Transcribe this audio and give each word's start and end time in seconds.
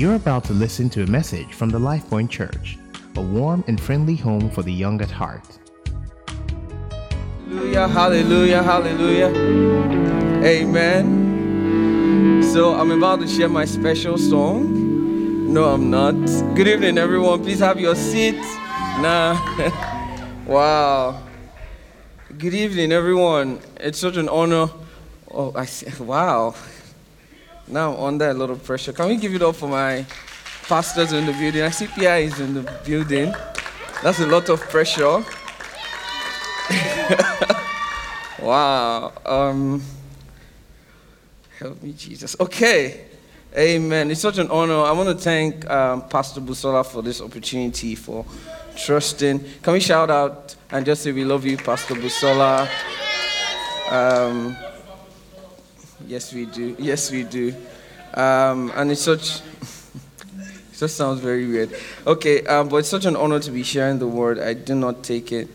You're 0.00 0.14
about 0.14 0.44
to 0.44 0.54
listen 0.54 0.88
to 0.96 1.02
a 1.02 1.06
message 1.06 1.52
from 1.52 1.68
the 1.68 1.78
LifePoint 1.78 2.30
Church, 2.30 2.78
a 3.16 3.20
warm 3.20 3.62
and 3.66 3.78
friendly 3.78 4.16
home 4.16 4.48
for 4.48 4.62
the 4.62 4.72
young 4.72 4.98
at 5.02 5.10
heart. 5.10 5.44
Hallelujah, 7.46 7.86
hallelujah, 7.86 8.62
hallelujah. 8.62 9.26
Amen. 10.42 12.42
So 12.42 12.72
I'm 12.72 12.90
about 12.92 13.20
to 13.20 13.28
share 13.28 13.50
my 13.50 13.66
special 13.66 14.16
song. 14.16 15.52
No, 15.52 15.64
I'm 15.64 15.90
not. 15.90 16.14
Good 16.54 16.68
evening, 16.68 16.96
everyone. 16.96 17.42
Please 17.42 17.58
have 17.58 17.78
your 17.78 17.94
seat. 17.94 18.40
Nah. 19.04 19.36
wow. 20.46 21.22
Good 22.38 22.54
evening, 22.54 22.90
everyone. 22.90 23.60
It's 23.76 23.98
such 23.98 24.16
an 24.16 24.30
honor. 24.30 24.70
Oh, 25.30 25.52
I 25.54 25.66
see. 25.66 25.90
Wow. 26.02 26.54
Now 27.70 27.94
I'm 27.94 28.04
under 28.04 28.28
a 28.30 28.34
lot 28.34 28.50
of 28.50 28.64
pressure. 28.64 28.92
Can 28.92 29.08
we 29.08 29.16
give 29.16 29.34
it 29.34 29.42
up 29.42 29.54
for 29.54 29.68
my 29.68 30.04
pastors 30.66 31.12
in 31.12 31.26
the 31.26 31.32
building? 31.32 31.62
I 31.62 31.70
see 31.70 31.84
is 31.84 32.40
in 32.40 32.54
the 32.54 32.62
building. 32.84 33.32
That's 34.02 34.18
a 34.18 34.26
lot 34.26 34.48
of 34.48 34.60
pressure. 34.60 35.24
wow. 38.42 39.12
Um, 39.24 39.82
help 41.58 41.80
me, 41.82 41.92
Jesus. 41.92 42.34
Okay. 42.40 43.06
Amen. 43.56 44.10
It's 44.10 44.20
such 44.20 44.38
an 44.38 44.50
honor. 44.50 44.82
I 44.82 44.92
want 44.92 45.08
to 45.08 45.14
thank 45.14 45.68
um, 45.70 46.08
Pastor 46.08 46.40
Busola 46.40 46.84
for 46.84 47.02
this 47.02 47.20
opportunity, 47.20 47.94
for 47.94 48.24
trusting. 48.76 49.44
Can 49.62 49.72
we 49.72 49.80
shout 49.80 50.10
out 50.10 50.56
and 50.70 50.84
just 50.84 51.02
say 51.02 51.12
we 51.12 51.24
love 51.24 51.44
you, 51.44 51.56
Pastor 51.56 51.94
Busola? 51.94 52.68
Um, 53.90 54.56
Yes, 56.06 56.32
we 56.32 56.46
do. 56.46 56.76
Yes, 56.78 57.10
we 57.10 57.24
do. 57.24 57.54
Um, 58.14 58.72
and 58.74 58.90
it's 58.90 59.02
such. 59.02 59.40
it 60.40 60.76
just 60.76 60.96
sounds 60.96 61.20
very 61.20 61.46
weird. 61.46 61.70
Okay, 62.06 62.44
um, 62.46 62.68
but 62.68 62.76
it's 62.76 62.88
such 62.88 63.04
an 63.04 63.16
honor 63.16 63.38
to 63.40 63.50
be 63.50 63.62
sharing 63.62 63.98
the 63.98 64.06
word. 64.08 64.38
I 64.38 64.54
do 64.54 64.74
not 64.74 65.02
take 65.02 65.32
it 65.32 65.48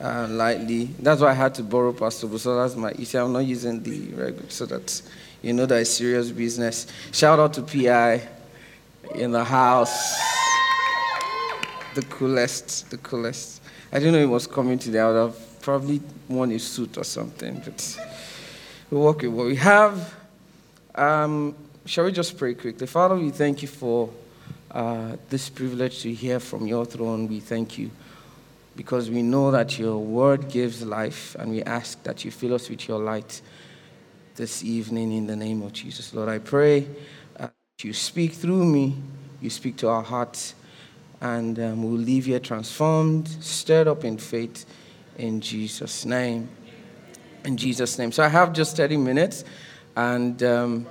uh, 0.00 0.26
lightly. 0.28 0.86
That's 0.98 1.20
why 1.20 1.30
I 1.30 1.34
had 1.34 1.54
to 1.54 1.62
borrow 1.62 1.92
Pastor 1.92 2.38
So 2.38 2.56
that's 2.56 2.76
my. 2.76 2.92
You 2.92 3.04
see, 3.04 3.18
I'm 3.18 3.32
not 3.32 3.44
using 3.46 3.82
the 3.82 4.08
regular, 4.14 4.50
so 4.50 4.66
that 4.66 5.02
you 5.42 5.52
know 5.52 5.66
that 5.66 5.80
it's 5.80 5.90
serious 5.90 6.30
business. 6.30 6.86
Shout 7.12 7.38
out 7.38 7.54
to 7.54 7.62
PI 7.62 8.26
in 9.14 9.30
the 9.30 9.44
house. 9.44 10.18
The 11.94 12.02
coolest, 12.02 12.90
the 12.90 12.98
coolest. 12.98 13.62
I 13.90 13.98
didn't 13.98 14.12
know 14.12 14.20
he 14.20 14.26
was 14.26 14.46
coming 14.46 14.78
today. 14.78 15.00
I 15.00 15.06
would 15.06 15.16
have 15.16 15.62
probably 15.62 16.02
worn 16.28 16.52
a 16.52 16.58
suit 16.58 16.98
or 16.98 17.04
something, 17.04 17.62
but 17.64 17.98
we 18.90 18.98
work 18.98 19.22
with 19.22 19.32
what 19.32 19.46
we 19.46 19.56
have. 19.56 20.14
Um, 20.94 21.56
shall 21.84 22.04
we 22.04 22.12
just 22.12 22.38
pray 22.38 22.54
quickly? 22.54 22.86
Father, 22.86 23.16
we 23.16 23.30
thank 23.30 23.62
you 23.62 23.68
for 23.68 24.10
uh, 24.70 25.16
this 25.28 25.48
privilege 25.48 26.02
to 26.02 26.12
hear 26.12 26.38
from 26.38 26.66
your 26.66 26.84
throne. 26.84 27.26
We 27.26 27.40
thank 27.40 27.78
you 27.78 27.90
because 28.76 29.10
we 29.10 29.22
know 29.22 29.50
that 29.50 29.78
your 29.78 29.98
word 29.98 30.48
gives 30.48 30.84
life, 30.84 31.34
and 31.38 31.50
we 31.50 31.62
ask 31.62 32.00
that 32.04 32.24
you 32.24 32.30
fill 32.30 32.54
us 32.54 32.68
with 32.68 32.86
your 32.86 33.00
light 33.00 33.40
this 34.36 34.62
evening 34.62 35.12
in 35.12 35.26
the 35.26 35.36
name 35.36 35.62
of 35.62 35.72
Jesus. 35.72 36.14
Lord, 36.14 36.28
I 36.28 36.38
pray 36.38 36.86
uh, 37.40 37.48
you 37.82 37.92
speak 37.92 38.34
through 38.34 38.64
me, 38.66 38.94
you 39.40 39.50
speak 39.50 39.78
to 39.78 39.88
our 39.88 40.02
hearts, 40.02 40.54
and 41.20 41.58
um, 41.58 41.82
we'll 41.82 41.92
leave 41.92 42.26
here 42.26 42.38
transformed, 42.38 43.26
stirred 43.40 43.88
up 43.88 44.04
in 44.04 44.18
faith 44.18 44.64
in 45.16 45.40
Jesus' 45.40 46.04
name 46.04 46.48
in 47.46 47.56
Jesus' 47.56 47.98
name. 47.98 48.12
So 48.12 48.22
I 48.22 48.28
have 48.28 48.52
just 48.52 48.76
30 48.76 48.96
minutes 48.96 49.44
and 49.94 50.42
um, 50.42 50.86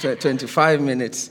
25 0.00 0.80
minutes. 0.80 1.30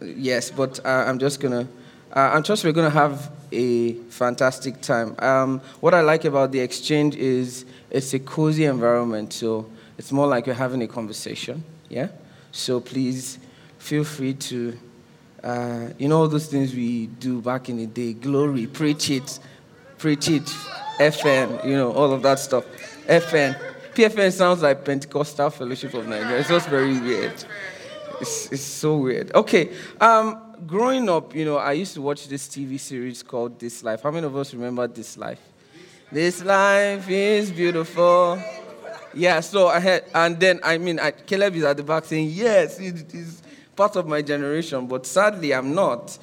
Yes, 0.00 0.50
but 0.50 0.78
uh, 0.84 1.04
I'm 1.06 1.18
just 1.18 1.40
going 1.40 1.66
to, 1.66 1.72
uh, 2.14 2.30
I'm 2.34 2.42
trust 2.42 2.64
we're 2.64 2.72
going 2.72 2.90
to 2.90 2.96
have 2.96 3.32
a 3.50 3.94
fantastic 4.10 4.80
time. 4.80 5.14
Um, 5.18 5.60
what 5.80 5.94
I 5.94 6.00
like 6.00 6.24
about 6.24 6.52
the 6.52 6.60
exchange 6.60 7.16
is 7.16 7.64
it's 7.90 8.12
a 8.14 8.18
cozy 8.18 8.64
environment, 8.64 9.32
so 9.32 9.66
it's 9.98 10.12
more 10.12 10.26
like 10.26 10.46
we're 10.46 10.54
having 10.54 10.82
a 10.82 10.88
conversation. 10.88 11.64
Yeah? 11.88 12.08
So 12.50 12.80
please 12.80 13.38
feel 13.78 14.04
free 14.04 14.34
to, 14.34 14.78
uh, 15.42 15.88
you 15.98 16.08
know, 16.08 16.18
all 16.18 16.28
those 16.28 16.46
things 16.46 16.74
we 16.74 17.06
do 17.06 17.40
back 17.40 17.68
in 17.68 17.78
the 17.78 17.86
day 17.86 18.12
glory, 18.12 18.66
preach 18.66 19.10
it, 19.10 19.38
preach 19.98 20.28
it, 20.28 20.44
FN, 20.98 21.64
you 21.64 21.74
know, 21.74 21.92
all 21.92 22.12
of 22.12 22.22
that 22.22 22.38
stuff. 22.38 22.64
FN. 23.06 23.56
PFN 23.94 24.32
sounds 24.32 24.62
like 24.62 24.84
Pentecostal 24.84 25.50
Fellowship 25.50 25.94
of 25.94 26.06
Nigeria. 26.06 26.38
It's 26.38 26.48
just 26.48 26.68
very 26.68 26.98
weird. 26.98 27.44
It's, 28.20 28.50
it's 28.52 28.62
so 28.62 28.96
weird. 28.96 29.34
Okay. 29.34 29.70
Um, 30.00 30.56
growing 30.66 31.08
up, 31.08 31.34
you 31.34 31.44
know, 31.44 31.56
I 31.58 31.72
used 31.72 31.94
to 31.94 32.02
watch 32.02 32.28
this 32.28 32.48
TV 32.48 32.78
series 32.78 33.22
called 33.22 33.58
This 33.58 33.82
Life. 33.82 34.02
How 34.02 34.10
many 34.10 34.26
of 34.26 34.36
us 34.36 34.54
remember 34.54 34.86
This 34.86 35.16
Life? 35.16 35.40
This 36.10 36.44
life 36.44 37.08
is 37.08 37.50
beautiful. 37.50 38.38
Yeah, 39.14 39.40
so 39.40 39.68
I 39.68 39.80
had, 39.80 40.04
and 40.14 40.38
then, 40.38 40.60
I 40.62 40.78
mean, 40.78 41.00
I, 41.00 41.10
Caleb 41.10 41.56
is 41.56 41.64
at 41.64 41.78
the 41.78 41.82
back 41.82 42.04
saying, 42.04 42.28
yes, 42.30 42.78
it 42.78 43.14
is 43.14 43.42
part 43.74 43.96
of 43.96 44.06
my 44.06 44.20
generation, 44.22 44.86
but 44.86 45.06
sadly, 45.06 45.52
I'm 45.52 45.74
not. 45.74 46.18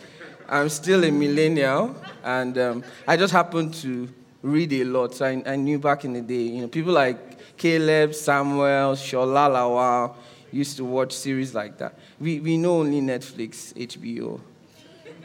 I'm 0.48 0.70
still 0.70 1.04
a 1.04 1.12
millennial, 1.12 1.96
and 2.24 2.58
um, 2.58 2.84
I 3.08 3.18
just 3.18 3.34
happened 3.34 3.74
to 3.76 4.10
read 4.42 4.74
a 4.74 4.84
lot. 4.84 5.14
So 5.16 5.26
I, 5.26 5.44
I, 5.46 5.56
knew 5.56 5.80
back 5.80 6.06
in 6.06 6.14
the 6.14 6.22
day, 6.22 6.42
you 6.42 6.62
know, 6.62 6.68
people 6.68 6.94
like 6.94 7.58
Caleb, 7.58 8.14
Samuel, 8.14 8.96
Shola 8.96 9.50
Lawal 9.50 10.16
used 10.52 10.78
to 10.78 10.86
watch 10.86 11.14
series 11.14 11.54
like 11.54 11.78
that. 11.78 11.98
We, 12.20 12.40
we 12.40 12.58
know 12.58 12.80
only 12.80 13.02
Netflix, 13.02 13.74
HBO, 13.74 14.40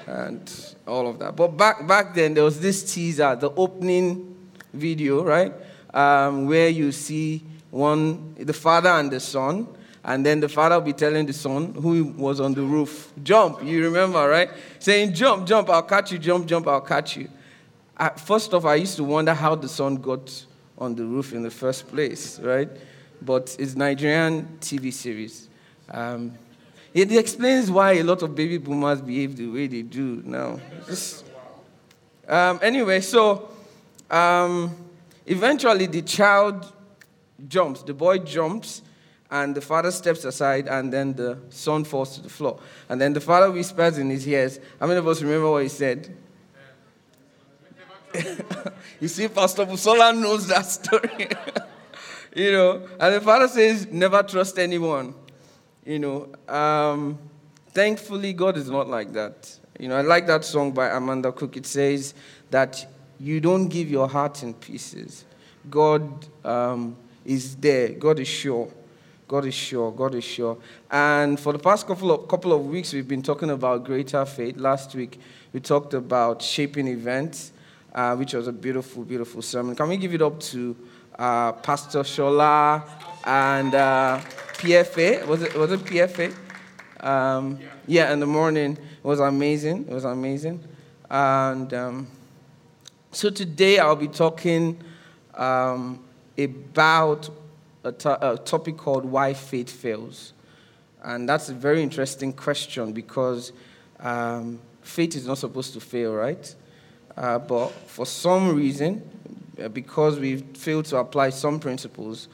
and 0.06 0.74
all 0.86 1.08
of 1.08 1.18
that. 1.20 1.36
But 1.36 1.56
back, 1.56 1.86
back 1.86 2.14
then, 2.14 2.34
there 2.34 2.44
was 2.44 2.60
this 2.60 2.92
teaser, 2.92 3.36
the 3.36 3.50
opening 3.50 4.36
video, 4.72 5.22
right? 5.22 5.52
Um, 5.92 6.46
where 6.46 6.68
you 6.68 6.92
see 6.92 7.42
one, 7.70 8.34
the 8.34 8.52
father 8.52 8.90
and 8.90 9.10
the 9.10 9.20
son, 9.20 9.68
and 10.04 10.26
then 10.26 10.40
the 10.40 10.48
father 10.48 10.74
will 10.74 10.82
be 10.84 10.92
telling 10.92 11.24
the 11.24 11.32
son 11.32 11.72
who 11.74 12.04
was 12.04 12.38
on 12.38 12.52
the 12.52 12.62
roof, 12.62 13.12
jump, 13.22 13.64
you 13.64 13.82
remember, 13.84 14.28
right? 14.28 14.50
Saying, 14.78 15.14
jump, 15.14 15.46
jump, 15.46 15.70
I'll 15.70 15.82
catch 15.82 16.12
you, 16.12 16.18
jump, 16.18 16.46
jump, 16.46 16.68
I'll 16.68 16.82
catch 16.82 17.16
you. 17.16 17.28
I, 17.96 18.10
first 18.10 18.52
off, 18.54 18.64
I 18.64 18.74
used 18.76 18.96
to 18.96 19.04
wonder 19.04 19.34
how 19.34 19.54
the 19.54 19.68
son 19.68 19.96
got 19.96 20.44
on 20.76 20.94
the 20.94 21.04
roof 21.04 21.32
in 21.32 21.42
the 21.42 21.50
first 21.50 21.88
place, 21.88 22.40
right? 22.40 22.68
But 23.22 23.54
it's 23.58 23.76
Nigerian 23.76 24.58
TV 24.60 24.92
series. 24.92 25.48
Um, 25.90 26.36
it 26.92 27.12
explains 27.12 27.70
why 27.70 27.92
a 27.92 28.02
lot 28.02 28.22
of 28.22 28.34
baby 28.34 28.58
boomers 28.58 29.00
behave 29.00 29.36
the 29.36 29.46
way 29.48 29.66
they 29.66 29.82
do 29.82 30.22
now. 30.24 30.60
Um, 32.26 32.58
anyway, 32.62 33.00
so 33.00 33.50
um, 34.10 34.74
eventually 35.26 35.86
the 35.86 36.02
child 36.02 36.72
jumps, 37.48 37.82
the 37.82 37.94
boy 37.94 38.18
jumps, 38.18 38.82
and 39.30 39.54
the 39.54 39.60
father 39.60 39.90
steps 39.90 40.24
aside, 40.24 40.68
and 40.68 40.92
then 40.92 41.14
the 41.14 41.38
son 41.50 41.84
falls 41.84 42.16
to 42.16 42.22
the 42.22 42.28
floor. 42.28 42.60
And 42.88 43.00
then 43.00 43.12
the 43.12 43.20
father 43.20 43.50
whispers 43.50 43.98
in 43.98 44.10
his 44.10 44.26
ears. 44.28 44.60
How 44.78 44.86
many 44.86 44.98
of 44.98 45.08
us 45.08 45.22
remember 45.22 45.50
what 45.50 45.62
he 45.62 45.68
said? 45.68 46.16
you 49.00 49.08
see, 49.08 49.28
Pastor 49.28 49.66
Busola 49.66 50.16
knows 50.16 50.46
that 50.48 50.66
story. 50.66 51.28
you 52.36 52.52
know, 52.52 52.88
and 52.98 53.14
the 53.14 53.20
father 53.20 53.48
says, 53.48 53.86
never 53.90 54.22
trust 54.22 54.58
anyone. 54.58 55.14
You 55.84 55.98
know, 55.98 56.28
um, 56.48 57.18
thankfully, 57.68 58.32
God 58.32 58.56
is 58.56 58.70
not 58.70 58.88
like 58.88 59.12
that. 59.12 59.58
You 59.78 59.88
know, 59.88 59.96
I 59.96 60.02
like 60.02 60.26
that 60.28 60.44
song 60.44 60.72
by 60.72 60.88
Amanda 60.88 61.32
Cook. 61.32 61.56
It 61.56 61.66
says 61.66 62.14
that 62.50 62.86
you 63.18 63.40
don't 63.40 63.68
give 63.68 63.90
your 63.90 64.08
heart 64.08 64.42
in 64.42 64.54
pieces. 64.54 65.24
God 65.68 66.26
um, 66.44 66.96
is 67.24 67.56
there. 67.56 67.88
God 67.90 68.20
is 68.20 68.28
sure. 68.28 68.70
God 69.26 69.46
is 69.46 69.54
sure. 69.54 69.90
God 69.90 70.14
is 70.14 70.24
sure. 70.24 70.58
And 70.90 71.40
for 71.40 71.52
the 71.52 71.58
past 71.58 71.86
couple 71.86 72.12
of, 72.12 72.28
couple 72.28 72.52
of 72.52 72.66
weeks, 72.66 72.92
we've 72.92 73.08
been 73.08 73.22
talking 73.22 73.50
about 73.50 73.84
greater 73.84 74.24
faith. 74.24 74.56
Last 74.56 74.94
week, 74.94 75.18
we 75.52 75.60
talked 75.60 75.94
about 75.94 76.42
shaping 76.42 76.86
events 76.86 77.52
uh, 77.94 78.16
which 78.16 78.34
was 78.34 78.48
a 78.48 78.52
beautiful, 78.52 79.04
beautiful 79.04 79.40
sermon. 79.42 79.76
Can 79.76 79.88
we 79.88 79.96
give 79.96 80.14
it 80.14 80.22
up 80.22 80.40
to 80.40 80.76
uh, 81.18 81.52
Pastor 81.52 82.00
Shola 82.00 82.82
and 83.24 83.74
uh, 83.74 84.20
PFA? 84.54 85.26
Was 85.26 85.42
it, 85.42 85.54
was 85.54 85.72
it 85.72 85.80
PFA? 85.80 86.34
Um, 87.00 87.60
yeah, 87.86 88.12
in 88.12 88.20
the 88.20 88.26
morning. 88.26 88.72
It 88.72 89.04
was 89.06 89.20
amazing. 89.20 89.86
It 89.88 89.92
was 89.92 90.04
amazing. 90.04 90.62
And 91.10 91.72
um, 91.74 92.06
so 93.12 93.30
today 93.30 93.78
I'll 93.78 93.94
be 93.94 94.08
talking 94.08 94.82
um, 95.34 96.02
about 96.38 97.28
a, 97.84 97.92
to- 97.92 98.32
a 98.32 98.38
topic 98.38 98.76
called 98.76 99.04
Why 99.04 99.34
Faith 99.34 99.70
Fails. 99.70 100.32
And 101.02 101.28
that's 101.28 101.50
a 101.50 101.54
very 101.54 101.82
interesting 101.82 102.32
question 102.32 102.92
because 102.92 103.52
um, 104.00 104.58
faith 104.80 105.14
is 105.14 105.26
not 105.26 105.38
supposed 105.38 105.74
to 105.74 105.80
fail, 105.80 106.14
right? 106.14 106.54
Uh, 107.16 107.38
but 107.38 107.68
for 107.86 108.06
some 108.06 108.54
reason, 108.54 109.02
uh, 109.62 109.68
because 109.68 110.18
we 110.18 110.38
failed 110.38 110.84
to 110.86 110.96
apply 110.96 111.30
some 111.30 111.60
principles, 111.60 112.28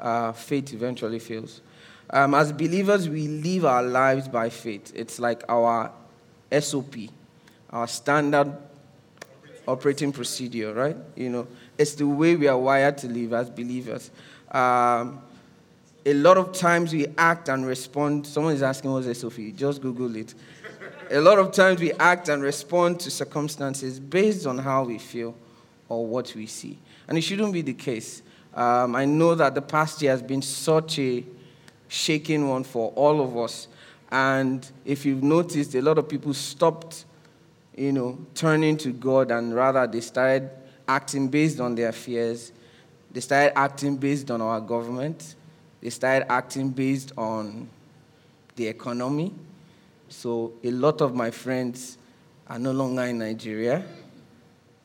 uh, 0.00 0.32
faith 0.32 0.72
eventually 0.72 1.18
fails. 1.18 1.62
Um, 2.10 2.34
as 2.34 2.52
believers, 2.52 3.08
we 3.08 3.26
live 3.26 3.64
our 3.64 3.82
lives 3.82 4.28
by 4.28 4.50
faith. 4.50 4.92
It's 4.94 5.18
like 5.18 5.42
our 5.48 5.90
SOP, 6.60 6.94
our 7.70 7.88
standard 7.88 8.56
operating 9.66 10.12
procedure, 10.12 10.72
right? 10.72 10.96
You 11.16 11.30
know, 11.30 11.46
it's 11.76 11.94
the 11.94 12.06
way 12.06 12.36
we 12.36 12.46
are 12.46 12.58
wired 12.58 12.98
to 12.98 13.08
live 13.08 13.32
as 13.32 13.50
believers. 13.50 14.10
Um, 14.50 15.20
a 16.04 16.14
lot 16.14 16.36
of 16.36 16.52
times 16.52 16.92
we 16.92 17.06
act 17.18 17.48
and 17.48 17.66
respond. 17.66 18.26
Someone 18.26 18.54
is 18.54 18.62
asking 18.62 18.92
what's 18.92 19.18
SOP. 19.18 19.34
Just 19.56 19.82
Google 19.82 20.14
it. 20.14 20.34
A 21.10 21.20
lot 21.20 21.38
of 21.38 21.52
times 21.52 21.80
we 21.80 21.92
act 21.92 22.28
and 22.28 22.42
respond 22.42 23.00
to 23.00 23.10
circumstances 23.10 23.98
based 24.00 24.46
on 24.46 24.58
how 24.58 24.84
we 24.84 24.98
feel 24.98 25.34
or 25.88 26.06
what 26.06 26.34
we 26.34 26.46
see. 26.46 26.78
And 27.08 27.16
it 27.16 27.22
shouldn't 27.22 27.52
be 27.52 27.62
the 27.62 27.74
case. 27.74 28.22
Um, 28.54 28.96
I 28.96 29.04
know 29.04 29.34
that 29.34 29.54
the 29.54 29.62
past 29.62 30.00
year 30.02 30.10
has 30.10 30.22
been 30.22 30.42
such 30.42 30.98
a 30.98 31.24
shaking 31.88 32.48
one 32.48 32.64
for 32.64 32.90
all 32.92 33.20
of 33.20 33.36
us. 33.36 33.68
And 34.10 34.68
if 34.84 35.04
you've 35.04 35.22
noticed, 35.22 35.74
a 35.74 35.82
lot 35.82 35.98
of 35.98 36.08
people 36.08 36.32
stopped, 36.34 37.04
you 37.76 37.92
know, 37.92 38.18
turning 38.34 38.76
to 38.78 38.92
God 38.92 39.30
and 39.30 39.54
rather 39.54 39.86
they 39.86 40.00
started 40.00 40.50
acting 40.88 41.28
based 41.28 41.60
on 41.60 41.74
their 41.74 41.92
fears. 41.92 42.52
They 43.12 43.20
started 43.20 43.56
acting 43.58 43.96
based 43.96 44.30
on 44.30 44.40
our 44.40 44.60
government. 44.60 45.34
They 45.80 45.90
started 45.90 46.30
acting 46.30 46.70
based 46.70 47.12
on 47.16 47.68
the 48.56 48.66
economy. 48.68 49.32
So 50.08 50.54
a 50.62 50.70
lot 50.70 51.00
of 51.00 51.14
my 51.14 51.30
friends 51.30 51.98
are 52.46 52.58
no 52.58 52.72
longer 52.72 53.02
in 53.02 53.18
Nigeria. 53.18 53.84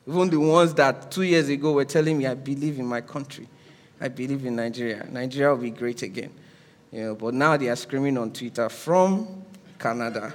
Even 0.06 0.30
the 0.30 0.40
ones 0.40 0.74
that 0.74 1.10
two 1.10 1.22
years 1.22 1.48
ago 1.48 1.72
were 1.72 1.84
telling 1.84 2.18
me, 2.18 2.26
I 2.26 2.34
believe 2.34 2.78
in 2.78 2.86
my 2.86 3.00
country. 3.00 3.48
I 4.00 4.08
believe 4.08 4.44
in 4.44 4.56
Nigeria. 4.56 5.06
Nigeria 5.10 5.54
will 5.54 5.62
be 5.62 5.70
great 5.70 6.02
again. 6.02 6.32
You 6.90 7.02
know, 7.02 7.14
but 7.14 7.34
now 7.34 7.56
they 7.56 7.68
are 7.68 7.76
screaming 7.76 8.18
on 8.18 8.32
Twitter 8.32 8.68
from 8.68 9.44
Canada. 9.78 10.34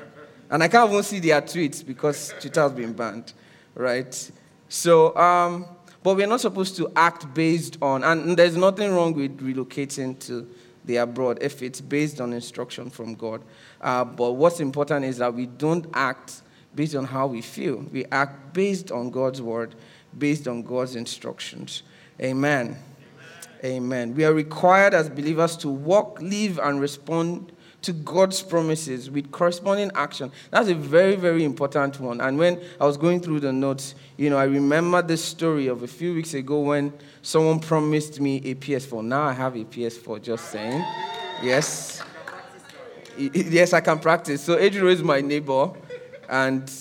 And 0.50 0.64
I 0.64 0.70
can't 0.70 0.90
even 0.90 1.04
see 1.04 1.20
their 1.20 1.42
tweets 1.42 1.86
because 1.86 2.34
Twitter 2.40 2.62
has 2.62 2.72
been 2.72 2.94
banned, 2.94 3.34
right? 3.76 4.32
So, 4.70 5.16
um, 5.18 5.66
but 6.02 6.16
we're 6.16 6.28
not 6.28 6.40
supposed 6.40 6.78
to 6.78 6.90
act 6.96 7.34
based 7.34 7.78
on, 7.82 8.06
and 8.06 8.38
there's 8.38 8.56
nothing 8.56 8.92
wrong 8.94 9.14
with 9.14 9.38
relocating 9.40 10.18
to 10.28 10.48
the 10.88 10.98
abroad 10.98 11.38
if 11.42 11.62
it's 11.62 11.80
based 11.80 12.20
on 12.20 12.34
instruction 12.34 12.90
from 12.90 13.14
God. 13.14 13.44
Uh, 13.80 14.04
but 14.04 14.34
what's 14.34 14.60
important 14.60 15.06
is 15.06 15.18
that 15.18 15.34
we 15.34 15.46
don't 15.46 15.86
act 15.94 16.42
based 16.74 16.96
on 16.96 17.06
how 17.06 17.28
we 17.28 17.42
feel. 17.42 17.86
We 17.92 18.06
act 18.06 18.54
based 18.54 18.92
on 18.92 19.12
God's 19.12 19.42
word, 19.42 19.76
based 20.18 20.48
on 20.48 20.64
God's 20.64 20.96
instructions. 20.96 21.84
Amen. 22.22 22.78
Amen. 23.64 24.16
We 24.16 24.24
are 24.24 24.34
required 24.34 24.94
as 24.94 25.10
believers 25.10 25.58
to 25.58 25.70
walk, 25.70 26.22
live, 26.22 26.60
and 26.60 26.80
respond 26.80 27.52
to 27.88 27.94
God's 27.94 28.42
promises 28.42 29.10
with 29.10 29.32
corresponding 29.32 29.92
action. 29.96 30.30
That's 30.52 30.68
a 30.68 30.76
very, 30.76 31.16
very 31.16 31.46
important 31.46 31.98
one. 32.02 32.20
And 32.20 32.38
when 32.38 32.62
I 32.82 32.86
was 32.86 32.98
going 32.98 33.22
through 33.22 33.40
the 33.40 33.54
notes, 33.54 33.96
you 34.18 34.30
know, 34.30 34.36
I 34.36 34.44
remember 34.44 35.02
this 35.02 35.24
story 35.24 35.68
of 35.68 35.84
a 35.84 35.88
few 35.88 36.14
weeks 36.14 36.34
ago 36.34 36.60
when 36.60 36.92
someone 37.22 37.62
promised 37.62 38.20
me 38.20 38.42
a 38.44 38.56
PS4. 38.56 39.06
Now 39.06 39.24
I 39.24 39.32
have 39.32 39.56
a 39.56 39.64
PS4, 39.64 40.22
just 40.22 40.52
saying. 40.52 40.84
Yes. 41.42 42.04
Yes, 43.20 43.74
I 43.74 43.82
can 43.82 43.98
practice. 43.98 44.44
So 44.44 44.60
Adrian 44.60 44.90
is 44.90 45.02
my 45.02 45.22
neighbor, 45.22 45.72
and 46.30 46.72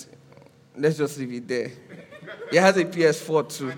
let's 0.77 0.95
just 0.95 1.17
leave 1.17 1.33
it 1.33 1.47
there. 1.47 1.71
He 2.51 2.57
has 2.57 2.77
a 2.77 2.85
PS4 2.85 3.57
too. 3.57 3.73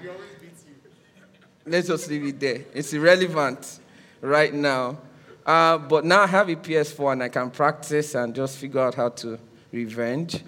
Let's 1.65 1.87
just 1.87 2.09
leave 2.09 2.25
it 2.25 2.37
there. 2.37 2.65
It's 2.73 2.91
irrelevant 2.91 3.79
right 4.19 4.53
now. 4.53 4.97
Uh, 5.45 5.77
but 5.77 6.05
now 6.05 6.21
I 6.21 6.27
have 6.27 6.49
a 6.49 6.55
PS4 6.55 7.13
and 7.13 7.23
I 7.23 7.29
can 7.29 7.49
practice 7.49 8.15
and 8.15 8.35
just 8.35 8.57
figure 8.57 8.81
out 8.81 8.95
how 8.95 9.09
to 9.09 9.39
revenge. 9.71 10.43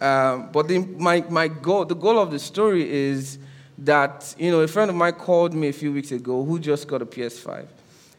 Um, 0.00 0.50
but 0.52 0.68
the, 0.68 0.78
my, 0.78 1.24
my 1.28 1.48
goal, 1.48 1.84
the 1.84 1.96
goal 1.96 2.18
of 2.18 2.30
the 2.30 2.38
story 2.38 2.88
is 2.88 3.38
that, 3.78 4.34
you 4.38 4.50
know, 4.50 4.60
a 4.60 4.68
friend 4.68 4.90
of 4.90 4.96
mine 4.96 5.14
called 5.14 5.54
me 5.54 5.68
a 5.68 5.72
few 5.72 5.92
weeks 5.92 6.12
ago 6.12 6.44
who 6.44 6.58
just 6.58 6.86
got 6.86 7.02
a 7.02 7.06
PS5. 7.06 7.66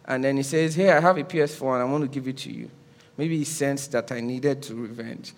And 0.06 0.24
then 0.24 0.38
he 0.38 0.44
says, 0.44 0.76
Hey, 0.76 0.92
I 0.92 1.00
have 1.00 1.18
a 1.18 1.24
PS4 1.24 1.74
and 1.76 1.82
I 1.82 1.86
want 1.86 2.04
to 2.04 2.10
give 2.10 2.28
it 2.28 2.38
to 2.40 2.52
you. 2.52 2.70
Maybe 3.18 3.38
he 3.38 3.44
sensed 3.44 3.92
that 3.92 4.12
I 4.12 4.22
needed 4.22 4.62
to 4.64 4.76
revenge. 4.76 5.34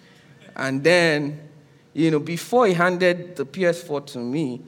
And 0.55 0.83
then, 0.83 1.49
you 1.93 2.11
know, 2.11 2.19
before 2.19 2.67
he 2.67 2.73
handed 2.73 3.35
the 3.35 3.45
PS4 3.45 4.05
to 4.07 4.19
me, 4.19 4.61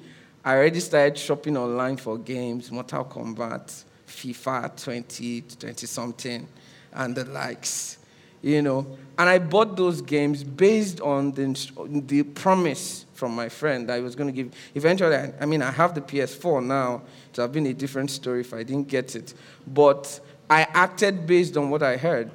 I 0.44 0.56
already 0.56 0.80
started 0.80 1.18
shopping 1.18 1.56
online 1.56 1.98
for 1.98 2.18
games, 2.18 2.70
Mortal 2.70 3.06
Kombat, 3.06 3.84
FIFA 4.14 4.82
20, 4.82 5.42
20 5.60 5.88
something, 5.88 6.48
and 6.94 7.16
the 7.16 7.26
likes, 7.26 7.98
you 8.42 8.62
know. 8.62 8.98
And 9.18 9.30
I 9.30 9.40
bought 9.40 9.76
those 9.76 10.02
games 10.02 10.44
based 10.44 11.02
on 11.02 11.32
the, 11.32 12.02
the 12.08 12.24
promise 12.24 13.06
from 13.14 13.36
my 13.36 13.50
friend 13.50 13.88
that 13.90 13.96
I 13.96 14.00
was 14.00 14.16
going 14.16 14.28
to 14.28 14.34
give. 14.34 14.54
Eventually, 14.76 15.16
I, 15.16 15.34
I 15.42 15.46
mean, 15.46 15.62
I 15.62 15.72
have 15.72 15.96
the 15.96 16.02
PS4 16.02 16.64
now. 16.64 16.96
It 16.96 17.38
would 17.38 17.42
have 17.42 17.52
been 17.52 17.68
a 17.68 17.74
different 17.74 18.12
story 18.12 18.42
if 18.42 18.54
I 18.54 18.64
didn't 18.64 18.88
get 18.88 19.16
it. 19.16 19.34
But 19.68 20.20
I 20.50 20.64
acted 20.74 21.26
based 21.26 21.58
on 21.58 21.70
what 21.70 21.84
I 21.84 21.98
heard. 21.98 22.32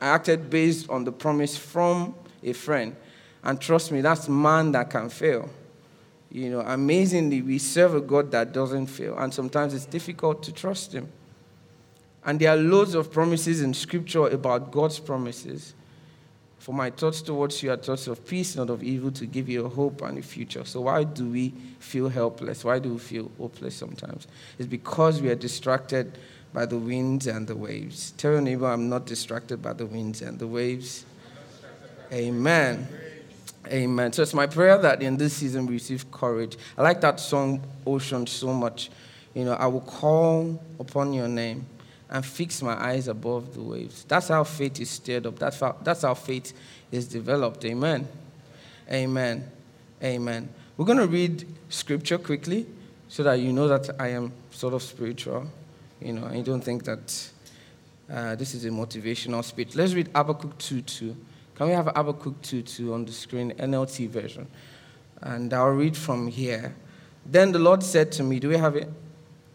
I 0.00 0.08
acted 0.08 0.50
based 0.50 0.90
on 0.90 1.04
the 1.04 1.12
promise 1.12 1.56
from 1.56 2.14
a 2.42 2.52
friend. 2.52 2.96
And 3.44 3.60
trust 3.60 3.92
me, 3.92 4.00
that's 4.00 4.28
man 4.28 4.72
that 4.72 4.90
can 4.90 5.08
fail. 5.08 5.48
You 6.32 6.48
know, 6.48 6.60
amazingly, 6.60 7.42
we 7.42 7.58
serve 7.58 7.94
a 7.94 8.00
God 8.00 8.30
that 8.30 8.52
doesn't 8.52 8.86
fail, 8.86 9.18
and 9.18 9.32
sometimes 9.32 9.74
it's 9.74 9.84
difficult 9.84 10.42
to 10.44 10.52
trust 10.52 10.94
Him. 10.94 11.12
And 12.24 12.40
there 12.40 12.50
are 12.50 12.56
loads 12.56 12.94
of 12.94 13.12
promises 13.12 13.60
in 13.60 13.74
Scripture 13.74 14.28
about 14.28 14.70
God's 14.70 14.98
promises. 14.98 15.74
For 16.58 16.72
my 16.72 16.88
thoughts 16.88 17.20
towards 17.20 17.62
you 17.62 17.70
are 17.70 17.76
thoughts 17.76 18.06
of 18.06 18.24
peace, 18.24 18.56
not 18.56 18.70
of 18.70 18.82
evil, 18.82 19.10
to 19.10 19.26
give 19.26 19.50
you 19.50 19.66
a 19.66 19.68
hope 19.68 20.00
and 20.00 20.16
a 20.16 20.22
future. 20.22 20.64
So, 20.64 20.82
why 20.82 21.04
do 21.04 21.28
we 21.28 21.50
feel 21.80 22.08
helpless? 22.08 22.64
Why 22.64 22.78
do 22.78 22.94
we 22.94 22.98
feel 22.98 23.30
hopeless 23.36 23.74
sometimes? 23.74 24.26
It's 24.58 24.68
because 24.68 25.20
we 25.20 25.28
are 25.28 25.34
distracted 25.34 26.16
by 26.54 26.64
the 26.64 26.78
winds 26.78 27.26
and 27.26 27.46
the 27.46 27.56
waves. 27.56 28.12
Tell 28.12 28.32
your 28.32 28.40
neighbor, 28.40 28.68
I'm 28.68 28.88
not 28.88 29.04
distracted 29.04 29.60
by 29.60 29.74
the 29.74 29.84
winds 29.84 30.22
and 30.22 30.38
the 30.38 30.46
waves. 30.46 31.04
Amen. 32.10 32.88
Amen. 33.68 34.12
So 34.12 34.22
it's 34.22 34.34
my 34.34 34.46
prayer 34.46 34.76
that 34.78 35.02
in 35.02 35.16
this 35.16 35.34
season 35.34 35.66
we 35.66 35.74
receive 35.74 36.10
courage. 36.10 36.56
I 36.76 36.82
like 36.82 37.00
that 37.02 37.20
song, 37.20 37.62
Ocean, 37.86 38.26
so 38.26 38.52
much. 38.52 38.90
You 39.34 39.44
know, 39.44 39.52
I 39.52 39.66
will 39.66 39.80
call 39.80 40.60
upon 40.80 41.12
your 41.12 41.28
name 41.28 41.66
and 42.10 42.26
fix 42.26 42.60
my 42.60 42.74
eyes 42.74 43.08
above 43.08 43.54
the 43.54 43.62
waves. 43.62 44.04
That's 44.04 44.28
how 44.28 44.44
faith 44.44 44.80
is 44.80 44.90
stirred 44.90 45.26
up. 45.26 45.38
That's 45.38 45.60
how, 45.60 45.76
that's 45.82 46.02
how 46.02 46.14
faith 46.14 46.52
is 46.90 47.08
developed. 47.08 47.64
Amen. 47.64 48.06
Amen. 48.90 49.50
Amen. 50.02 50.48
We're 50.76 50.84
going 50.84 50.98
to 50.98 51.06
read 51.06 51.46
scripture 51.68 52.18
quickly 52.18 52.66
so 53.08 53.22
that 53.22 53.34
you 53.34 53.52
know 53.52 53.68
that 53.68 53.88
I 53.98 54.08
am 54.08 54.32
sort 54.50 54.74
of 54.74 54.82
spiritual. 54.82 55.46
You 56.00 56.14
know, 56.14 56.26
I 56.26 56.40
don't 56.40 56.62
think 56.62 56.84
that 56.84 57.30
uh, 58.10 58.34
this 58.34 58.54
is 58.54 58.64
a 58.64 58.70
motivational 58.70 59.44
speech. 59.44 59.74
Let's 59.74 59.94
read 59.94 60.08
Habakkuk 60.14 60.58
2 60.58 60.82
2. 60.82 61.16
Can 61.62 61.68
we 61.68 61.74
have 61.76 61.92
Habakkuk 61.94 62.42
2 62.42 62.62
2 62.62 62.92
on 62.92 63.04
the 63.04 63.12
screen, 63.12 63.52
NLT 63.52 64.08
version? 64.08 64.48
And 65.20 65.54
I'll 65.54 65.68
read 65.68 65.96
from 65.96 66.26
here. 66.26 66.74
Then 67.24 67.52
the 67.52 67.60
Lord 67.60 67.84
said 67.84 68.10
to 68.12 68.24
me, 68.24 68.40
Do 68.40 68.48
we 68.48 68.56
have 68.56 68.74
it? 68.74 68.90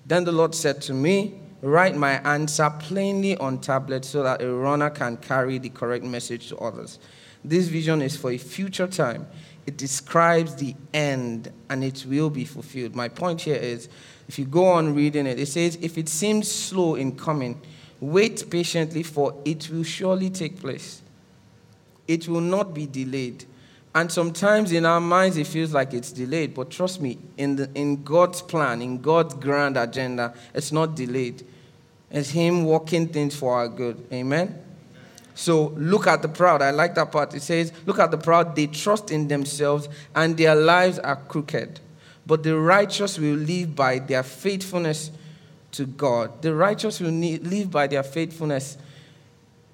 Then 0.06 0.24
the 0.24 0.32
Lord 0.32 0.56
said 0.56 0.82
to 0.84 0.94
me, 0.94 1.38
Write 1.62 1.98
my 1.98 2.14
answer 2.20 2.70
plainly 2.80 3.36
on 3.36 3.60
tablets 3.60 4.08
so 4.08 4.24
that 4.24 4.42
a 4.42 4.50
runner 4.50 4.90
can 4.90 5.18
carry 5.18 5.58
the 5.58 5.68
correct 5.68 6.06
message 6.06 6.48
to 6.48 6.58
others. 6.60 6.98
This 7.44 7.68
vision 7.68 8.02
is 8.02 8.16
for 8.16 8.32
a 8.32 8.38
future 8.38 8.88
time. 8.88 9.28
It 9.66 9.76
describes 9.76 10.56
the 10.56 10.76
end 10.94 11.52
and 11.70 11.84
it 11.84 12.06
will 12.08 12.30
be 12.30 12.46
fulfilled. 12.46 12.96
My 12.96 13.10
point 13.10 13.42
here 13.42 13.58
is 13.58 13.90
if 14.30 14.40
you 14.40 14.46
go 14.46 14.64
on 14.64 14.96
reading 14.96 15.28
it, 15.28 15.42
it 15.42 15.48
says, 15.48 15.78
If 15.82 15.98
it 15.98 16.08
seems 16.08 16.50
slow 16.50 16.96
in 16.96 17.18
coming, 17.18 17.60
wait 18.00 18.50
patiently, 18.50 19.04
for 19.04 19.36
it 19.44 19.70
will 19.70 19.84
surely 19.84 20.30
take 20.30 20.62
place 20.62 21.02
it 22.08 22.28
will 22.28 22.42
not 22.42 22.74
be 22.74 22.86
delayed. 22.86 23.46
And 23.96 24.12
sometimes 24.12 24.72
in 24.72 24.86
our 24.86 25.02
minds 25.02 25.38
it 25.38 25.48
feels 25.48 25.74
like 25.74 25.94
it's 25.94 26.12
delayed, 26.12 26.54
but 26.54 26.70
trust 26.70 27.02
me, 27.02 27.18
in, 27.38 27.56
the, 27.56 27.70
in 27.74 28.04
God's 28.04 28.42
plan, 28.42 28.82
in 28.82 29.02
God's 29.02 29.34
grand 29.34 29.76
agenda, 29.76 30.34
it's 30.54 30.72
not 30.72 30.96
delayed. 30.96 31.46
It's 32.12 32.30
Him 32.30 32.66
working 32.66 33.08
things 33.08 33.36
for 33.36 33.56
our 33.56 33.68
good. 33.68 34.06
Amen? 34.14 34.64
So 35.34 35.68
look 35.78 36.08
at 36.08 36.22
the 36.22 36.28
proud. 36.28 36.62
I 36.62 36.72
like 36.72 36.96
that 36.96 37.12
part. 37.12 37.34
It 37.36 37.44
says, 37.44 37.72
Look 37.86 38.00
at 38.00 38.10
the 38.10 38.18
proud. 38.18 38.56
They 38.56 38.68
trust 38.68 39.12
in 39.12 39.28
themselves 39.28 39.88
and 40.16 40.36
their 40.36 40.56
lives 40.56 40.98
are 41.00 41.16
crooked. 41.16 41.80
But 42.26 42.44
the 42.44 42.58
righteous 42.58 43.20
will 43.20 43.36
live 43.36 43.76
by 43.76 44.00
their 44.00 44.24
faithfulness 44.24 45.12
to 45.74 45.86
God. 45.86 46.42
The 46.42 46.56
righteous 46.56 47.00
will 47.00 47.12
live 47.12 47.70
by 47.70 47.88
their 47.88 48.04
faithfulness 48.04 48.78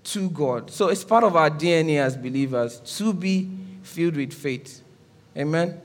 to 0.04 0.30
God. 0.30 0.70
So 0.70 0.90
it's 0.90 1.04
part 1.04 1.24
of 1.24 1.36
our 1.36 1.50
DNA 1.50 2.00
as 2.00 2.18
believers 2.18 2.80
to 2.98 3.14
be 3.14 3.50
filled 3.84 4.16
with 4.16 4.34
faith. 4.34 4.82
Amen? 5.38 5.82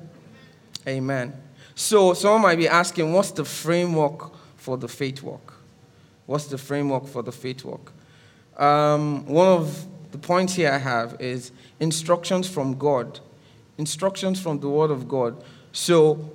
Amen. 0.87 1.33
So 1.75 2.15
someone 2.15 2.43
might 2.43 2.57
be 2.57 2.69
asking, 2.69 3.13
what's 3.13 3.31
the 3.31 3.45
framework 3.45 4.33
for 4.57 4.77
the 4.77 4.89
faith 4.89 5.23
walk? 5.23 5.55
What's 6.27 6.47
the 6.47 6.59
framework 6.59 7.07
for 7.07 7.23
the 7.23 7.33
faith 7.33 7.65
walk? 7.65 7.93
Um, 8.57 9.25
one 9.27 9.47
of 9.47 9.87
the 10.11 10.19
points 10.19 10.55
here 10.55 10.73
I 10.73 10.79
have 10.79 11.21
is 11.21 11.53
instructions 11.81 12.49
from 12.49 12.77
God. 12.77 13.21
Instructions 13.79 14.41
from 14.41 14.59
the 14.59 14.69
Word 14.69 14.91
of 14.91 15.09
God. 15.09 15.43
So, 15.73 16.31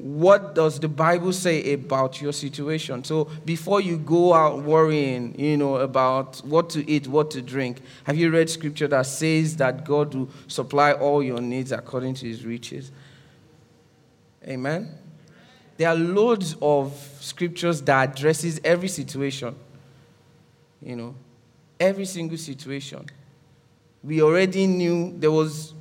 what 0.00 0.54
does 0.54 0.80
the 0.80 0.88
Bible 0.88 1.32
say 1.32 1.74
about 1.74 2.22
your 2.22 2.32
situation? 2.32 3.04
So 3.04 3.24
before 3.44 3.82
you 3.82 3.98
go 3.98 4.32
out 4.32 4.62
worrying, 4.62 5.38
you 5.38 5.58
know, 5.58 5.76
about 5.76 6.38
what 6.38 6.70
to 6.70 6.90
eat, 6.90 7.06
what 7.06 7.30
to 7.32 7.42
drink, 7.42 7.82
have 8.04 8.16
you 8.16 8.30
read 8.30 8.48
scripture 8.48 8.88
that 8.88 9.04
says 9.04 9.56
that 9.56 9.84
God 9.84 10.14
will 10.14 10.30
supply 10.48 10.92
all 10.94 11.22
your 11.22 11.42
needs 11.42 11.70
according 11.70 12.14
to 12.14 12.26
his 12.26 12.46
riches? 12.46 12.90
Amen. 14.48 14.90
There 15.76 15.88
are 15.88 15.94
loads 15.94 16.56
of 16.62 16.94
scriptures 17.20 17.82
that 17.82 18.10
addresses 18.16 18.58
every 18.64 18.88
situation. 18.88 19.54
You 20.80 20.96
know, 20.96 21.14
every 21.78 22.06
single 22.06 22.38
situation. 22.38 23.04
We 24.02 24.22
already 24.22 24.66
knew 24.66 25.14
there 25.18 25.30
was 25.30 25.74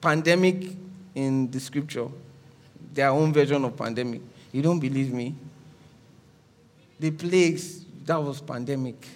pandemic 0.00 0.70
in 1.14 1.50
the 1.50 1.60
scripture 1.60 2.08
their 2.98 3.10
own 3.10 3.32
version 3.32 3.64
of 3.64 3.76
pandemic. 3.76 4.20
You 4.50 4.60
don't 4.60 4.80
believe 4.80 5.12
me? 5.12 5.32
The 6.98 7.12
plagues, 7.12 7.84
that 8.04 8.20
was 8.20 8.40
pandemic. 8.40 9.06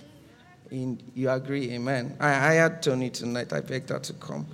And 0.70 1.02
you 1.16 1.28
agree, 1.28 1.72
amen. 1.72 2.16
I, 2.20 2.52
had 2.52 2.80
Tony 2.80 3.10
tonight. 3.10 3.52
I 3.52 3.58
begged 3.58 3.90
her 3.90 3.98
to 3.98 4.12
come. 4.12 4.46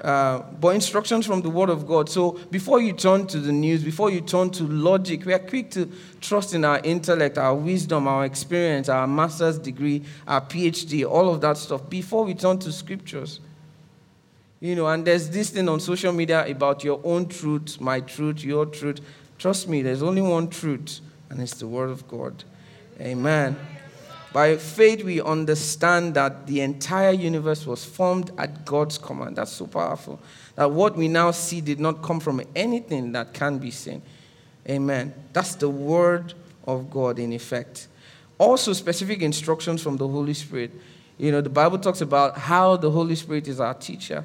Uh, 0.00 0.40
but 0.60 0.74
instructions 0.74 1.24
from 1.24 1.40
the 1.40 1.48
Word 1.48 1.70
of 1.70 1.86
God. 1.86 2.10
So 2.10 2.32
before 2.50 2.80
you 2.80 2.94
turn 2.94 3.28
to 3.28 3.38
the 3.38 3.52
news, 3.52 3.84
before 3.84 4.10
you 4.10 4.20
turn 4.20 4.50
to 4.50 4.64
logic, 4.64 5.24
we 5.24 5.32
are 5.34 5.38
quick 5.38 5.70
to 5.72 5.88
trust 6.20 6.52
in 6.52 6.64
our 6.64 6.80
intellect, 6.80 7.38
our 7.38 7.54
wisdom, 7.54 8.08
our 8.08 8.24
experience, 8.24 8.88
our 8.88 9.06
master's 9.06 9.56
degree, 9.56 10.02
our 10.26 10.40
PhD, 10.40 11.08
all 11.08 11.32
of 11.32 11.40
that 11.42 11.58
stuff, 11.58 11.88
before 11.88 12.24
we 12.24 12.34
turn 12.34 12.58
to 12.58 12.72
scriptures. 12.72 13.38
You 14.60 14.74
know, 14.74 14.88
and 14.88 15.04
there's 15.04 15.30
this 15.30 15.50
thing 15.50 15.68
on 15.68 15.78
social 15.78 16.12
media 16.12 16.44
about 16.46 16.82
your 16.82 17.00
own 17.04 17.28
truth, 17.28 17.80
my 17.80 18.00
truth, 18.00 18.42
your 18.42 18.66
truth. 18.66 19.00
Trust 19.38 19.68
me, 19.68 19.82
there's 19.82 20.02
only 20.02 20.22
one 20.22 20.48
truth, 20.48 21.00
and 21.30 21.40
it's 21.40 21.54
the 21.54 21.68
Word 21.68 21.90
of 21.90 22.08
God. 22.08 22.42
Amen. 23.00 23.56
By 24.32 24.56
faith, 24.56 25.04
we 25.04 25.20
understand 25.20 26.14
that 26.14 26.46
the 26.46 26.60
entire 26.60 27.12
universe 27.12 27.66
was 27.66 27.84
formed 27.84 28.32
at 28.36 28.64
God's 28.64 28.98
command. 28.98 29.36
That's 29.36 29.52
so 29.52 29.66
powerful. 29.66 30.20
That 30.56 30.70
what 30.70 30.96
we 30.96 31.08
now 31.08 31.30
see 31.30 31.60
did 31.60 31.78
not 31.78 32.02
come 32.02 32.18
from 32.18 32.42
anything 32.54 33.12
that 33.12 33.32
can 33.32 33.58
be 33.58 33.70
seen. 33.70 34.02
Amen. 34.68 35.14
That's 35.32 35.54
the 35.54 35.68
Word 35.68 36.34
of 36.66 36.90
God 36.90 37.18
in 37.18 37.32
effect. 37.32 37.86
Also, 38.38 38.72
specific 38.72 39.22
instructions 39.22 39.82
from 39.82 39.96
the 39.96 40.06
Holy 40.06 40.34
Spirit. 40.34 40.72
You 41.16 41.32
know, 41.32 41.40
the 41.40 41.48
Bible 41.48 41.78
talks 41.78 42.00
about 42.00 42.36
how 42.36 42.76
the 42.76 42.90
Holy 42.90 43.14
Spirit 43.14 43.48
is 43.48 43.60
our 43.60 43.74
teacher. 43.74 44.24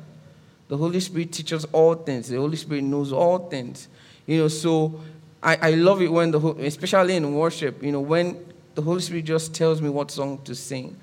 The 0.67 0.77
Holy 0.77 0.99
Spirit 0.99 1.31
teaches 1.31 1.65
all 1.71 1.95
things. 1.95 2.29
The 2.29 2.37
Holy 2.37 2.55
Spirit 2.57 2.83
knows 2.83 3.11
all 3.11 3.49
things. 3.49 3.87
You 4.25 4.39
know, 4.39 4.47
so 4.47 5.01
I, 5.41 5.57
I 5.61 5.71
love 5.71 6.01
it 6.01 6.11
when 6.11 6.31
the 6.31 6.39
especially 6.39 7.15
in 7.15 7.35
worship, 7.35 7.83
you 7.83 7.91
know, 7.91 7.99
when 7.99 8.43
the 8.75 8.81
Holy 8.81 9.01
Spirit 9.01 9.25
just 9.25 9.53
tells 9.53 9.81
me 9.81 9.89
what 9.89 10.09
song 10.09 10.39
to 10.45 10.55
sing, 10.55 10.95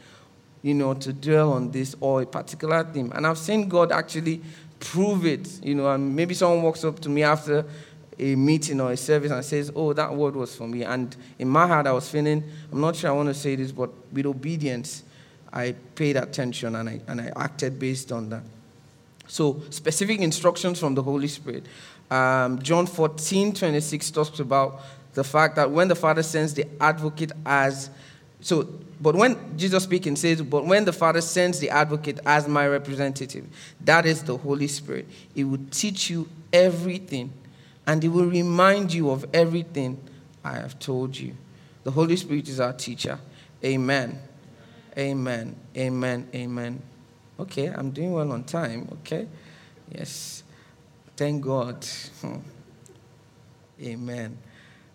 you 0.62 0.74
know, 0.74 0.94
to 0.94 1.12
dwell 1.12 1.52
on 1.52 1.70
this 1.70 1.94
or 2.00 2.22
a 2.22 2.26
particular 2.26 2.82
theme. 2.84 3.12
And 3.14 3.26
I've 3.26 3.38
seen 3.38 3.68
God 3.68 3.92
actually 3.92 4.40
prove 4.80 5.26
it, 5.26 5.62
you 5.62 5.74
know, 5.74 5.90
and 5.90 6.16
maybe 6.16 6.34
someone 6.34 6.62
walks 6.62 6.84
up 6.84 6.98
to 7.00 7.10
me 7.10 7.22
after 7.22 7.64
a 8.18 8.34
meeting 8.34 8.80
or 8.80 8.92
a 8.92 8.96
service 8.96 9.30
and 9.30 9.44
says, 9.44 9.70
Oh, 9.74 9.92
that 9.92 10.14
word 10.14 10.36
was 10.36 10.54
for 10.54 10.66
me. 10.66 10.84
And 10.84 11.14
in 11.38 11.48
my 11.48 11.66
heart, 11.66 11.86
I 11.86 11.92
was 11.92 12.08
feeling, 12.08 12.42
I'm 12.72 12.80
not 12.80 12.96
sure 12.96 13.10
I 13.10 13.12
want 13.12 13.28
to 13.28 13.34
say 13.34 13.56
this, 13.56 13.72
but 13.72 13.90
with 14.12 14.26
obedience, 14.26 15.04
I 15.52 15.74
paid 15.94 16.16
attention 16.16 16.76
and 16.76 16.88
I, 16.88 17.00
and 17.08 17.20
I 17.20 17.32
acted 17.36 17.78
based 17.78 18.12
on 18.12 18.30
that. 18.30 18.42
So, 19.30 19.62
specific 19.70 20.18
instructions 20.18 20.80
from 20.80 20.96
the 20.96 21.04
Holy 21.04 21.28
Spirit. 21.28 21.64
Um, 22.10 22.60
John 22.60 22.84
14, 22.84 23.54
26 23.54 24.10
talks 24.10 24.40
about 24.40 24.80
the 25.14 25.22
fact 25.22 25.54
that 25.54 25.70
when 25.70 25.86
the 25.86 25.94
Father 25.94 26.24
sends 26.24 26.52
the 26.52 26.66
advocate 26.80 27.30
as, 27.46 27.90
so, 28.40 28.64
but 29.00 29.14
when 29.14 29.56
Jesus 29.56 29.84
speaking 29.84 30.16
says, 30.16 30.42
but 30.42 30.66
when 30.66 30.84
the 30.84 30.92
Father 30.92 31.20
sends 31.20 31.60
the 31.60 31.70
advocate 31.70 32.18
as 32.26 32.48
my 32.48 32.66
representative, 32.66 33.46
that 33.82 34.04
is 34.04 34.24
the 34.24 34.36
Holy 34.36 34.66
Spirit. 34.66 35.06
He 35.32 35.44
will 35.44 35.60
teach 35.70 36.10
you 36.10 36.28
everything 36.52 37.32
and 37.86 38.02
he 38.02 38.08
will 38.08 38.26
remind 38.26 38.92
you 38.92 39.10
of 39.10 39.24
everything 39.32 39.96
I 40.42 40.54
have 40.54 40.80
told 40.80 41.16
you. 41.16 41.36
The 41.84 41.92
Holy 41.92 42.16
Spirit 42.16 42.48
is 42.48 42.58
our 42.58 42.72
teacher. 42.72 43.20
Amen. 43.64 44.18
Amen. 44.98 45.54
Amen. 45.76 46.28
Amen. 46.34 46.82
Okay, 47.40 47.68
I'm 47.68 47.90
doing 47.90 48.12
well 48.12 48.32
on 48.32 48.44
time. 48.44 48.88
Okay. 49.00 49.26
Yes. 49.90 50.42
Thank 51.16 51.42
God. 51.42 51.86
Amen. 53.82 54.36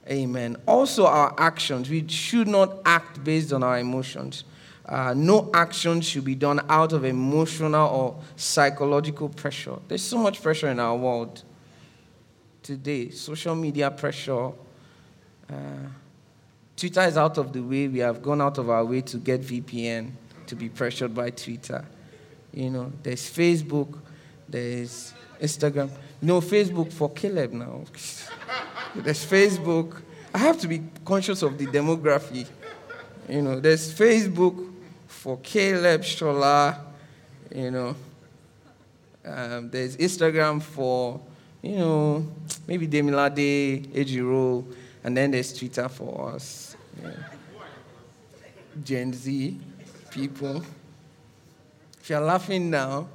Amen. 0.08 0.58
Also, 0.68 1.08
our 1.08 1.34
actions. 1.40 1.90
We 1.90 2.08
should 2.08 2.48
not 2.48 2.78
act 2.86 3.24
based 3.24 3.52
on 3.52 3.64
our 3.64 3.80
emotions. 3.80 4.44
Uh, 4.86 5.16
no 5.18 5.50
action 5.56 6.02
should 6.02 6.24
be 6.24 6.36
done 6.36 6.64
out 6.70 6.94
of 6.94 7.04
emotional 7.04 7.88
or 7.88 8.22
psychological 8.36 9.30
pressure. 9.30 9.78
There's 9.88 10.04
so 10.04 10.20
much 10.20 10.42
pressure 10.44 10.70
in 10.70 10.80
our 10.80 10.96
world 10.96 11.42
today 12.62 13.10
social 13.10 13.56
media 13.56 13.90
pressure. 13.90 14.52
Uh, 15.50 15.88
Twitter 16.76 17.02
is 17.02 17.18
out 17.18 17.40
of 17.40 17.54
the 17.54 17.62
way. 17.62 17.88
We 17.88 18.00
have 18.00 18.22
gone 18.22 18.42
out 18.42 18.60
of 18.60 18.70
our 18.70 18.86
way 18.86 19.02
to 19.02 19.18
get 19.18 19.42
VPN 19.42 20.12
to 20.46 20.56
be 20.56 20.70
pressured 20.70 21.16
by 21.16 21.32
Twitter. 21.32 21.86
You 22.56 22.70
know, 22.70 22.92
there's 23.04 23.30
Facebook, 23.30 24.00
there's 24.48 25.14
Instagram. 25.42 25.90
No 26.22 26.40
Facebook 26.40 26.92
for 26.92 27.12
Caleb 27.12 27.52
now. 27.52 27.84
there's 28.96 29.26
Facebook. 29.26 30.02
I 30.34 30.38
have 30.38 30.58
to 30.62 30.68
be 30.68 30.82
conscious 31.04 31.42
of 31.42 31.58
the 31.58 31.68
demography. 31.68 32.48
You 33.28 33.42
know, 33.42 33.60
there's 33.60 33.94
Facebook 33.94 34.72
for 35.08 35.38
Caleb, 35.44 36.02
Shola, 36.02 36.80
you 37.54 37.72
know. 37.72 37.96
Um, 39.26 39.70
there's 39.70 39.98
Instagram 39.98 40.62
for, 40.62 41.20
you 41.62 41.78
know, 41.78 42.28
maybe 42.68 42.88
Demilade, 42.88 43.88
Ejiro, 43.88 44.66
and 45.04 45.18
then 45.18 45.32
there's 45.32 45.52
Twitter 45.52 45.90
for 45.90 46.32
us. 46.34 46.78
Yeah. 47.04 47.12
Gen 48.84 49.14
Z 49.14 49.60
people. 50.12 50.64
If 52.06 52.12
you're 52.12 52.22
laughing 52.22 52.70
now, 52.70 53.08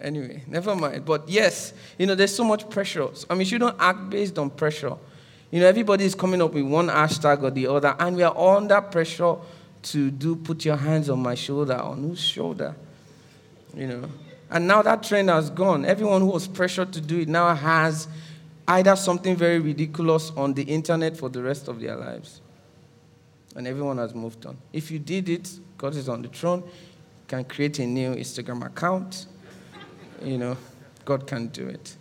anyway, 0.00 0.44
never 0.46 0.76
mind. 0.76 1.04
But 1.04 1.28
yes, 1.28 1.72
you 1.98 2.06
know, 2.06 2.14
there's 2.14 2.32
so 2.32 2.44
much 2.44 2.70
pressure. 2.70 3.08
I 3.28 3.34
mean, 3.34 3.48
you 3.48 3.58
don't 3.58 3.74
act 3.76 4.08
based 4.08 4.38
on 4.38 4.50
pressure. 4.50 4.94
You 5.50 5.58
know, 5.58 5.66
everybody 5.66 6.04
is 6.04 6.14
coming 6.14 6.40
up 6.40 6.54
with 6.54 6.62
one 6.62 6.86
hashtag 6.86 7.42
or 7.42 7.50
the 7.50 7.66
other, 7.66 7.96
and 7.98 8.14
we 8.14 8.22
are 8.22 8.56
under 8.56 8.80
pressure 8.82 9.34
to 9.82 10.12
do 10.12 10.36
put 10.36 10.64
your 10.64 10.76
hands 10.76 11.10
on 11.10 11.18
my 11.18 11.34
shoulder, 11.34 11.74
on 11.74 12.04
whose 12.04 12.20
shoulder? 12.20 12.76
You 13.74 13.88
know. 13.88 14.08
And 14.48 14.68
now 14.68 14.82
that 14.82 15.02
trend 15.02 15.28
has 15.30 15.50
gone. 15.50 15.84
Everyone 15.84 16.20
who 16.20 16.28
was 16.28 16.46
pressured 16.46 16.92
to 16.92 17.00
do 17.00 17.18
it 17.18 17.28
now 17.28 17.52
has 17.52 18.06
either 18.68 18.94
something 18.94 19.34
very 19.34 19.58
ridiculous 19.58 20.30
on 20.36 20.54
the 20.54 20.62
internet 20.62 21.16
for 21.16 21.28
the 21.28 21.42
rest 21.42 21.66
of 21.66 21.80
their 21.80 21.96
lives. 21.96 22.42
And 23.56 23.66
everyone 23.66 23.98
has 23.98 24.14
moved 24.14 24.46
on. 24.46 24.56
If 24.72 24.92
you 24.92 25.00
did 25.00 25.28
it, 25.28 25.50
God 25.76 25.96
is 25.96 26.08
on 26.08 26.22
the 26.22 26.28
throne 26.28 26.62
can 27.32 27.44
create 27.44 27.78
a 27.78 27.86
new 27.86 28.14
Instagram 28.14 28.62
account. 28.66 29.24
You 30.22 30.36
know, 30.36 30.56
God 31.06 31.26
can 31.26 31.46
do 31.46 31.66
it. 31.66 31.96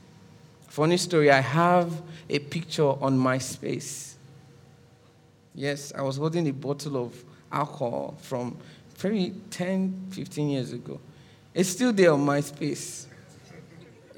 Funny 0.67 0.97
story, 0.97 1.31
I 1.31 1.39
have 1.39 2.01
a 2.29 2.37
picture 2.37 2.83
on 2.83 3.17
MySpace. 3.17 4.15
Yes, 5.55 5.93
I 5.97 6.01
was 6.01 6.17
holding 6.17 6.49
a 6.49 6.51
bottle 6.51 6.97
of 6.97 7.23
alcohol 7.49 8.17
from 8.19 8.57
probably 8.97 9.33
10, 9.51 10.07
15 10.09 10.49
years 10.49 10.73
ago. 10.73 10.99
It's 11.53 11.69
still 11.69 11.93
there 11.93 12.11
on 12.11 12.25
MySpace, 12.25 13.05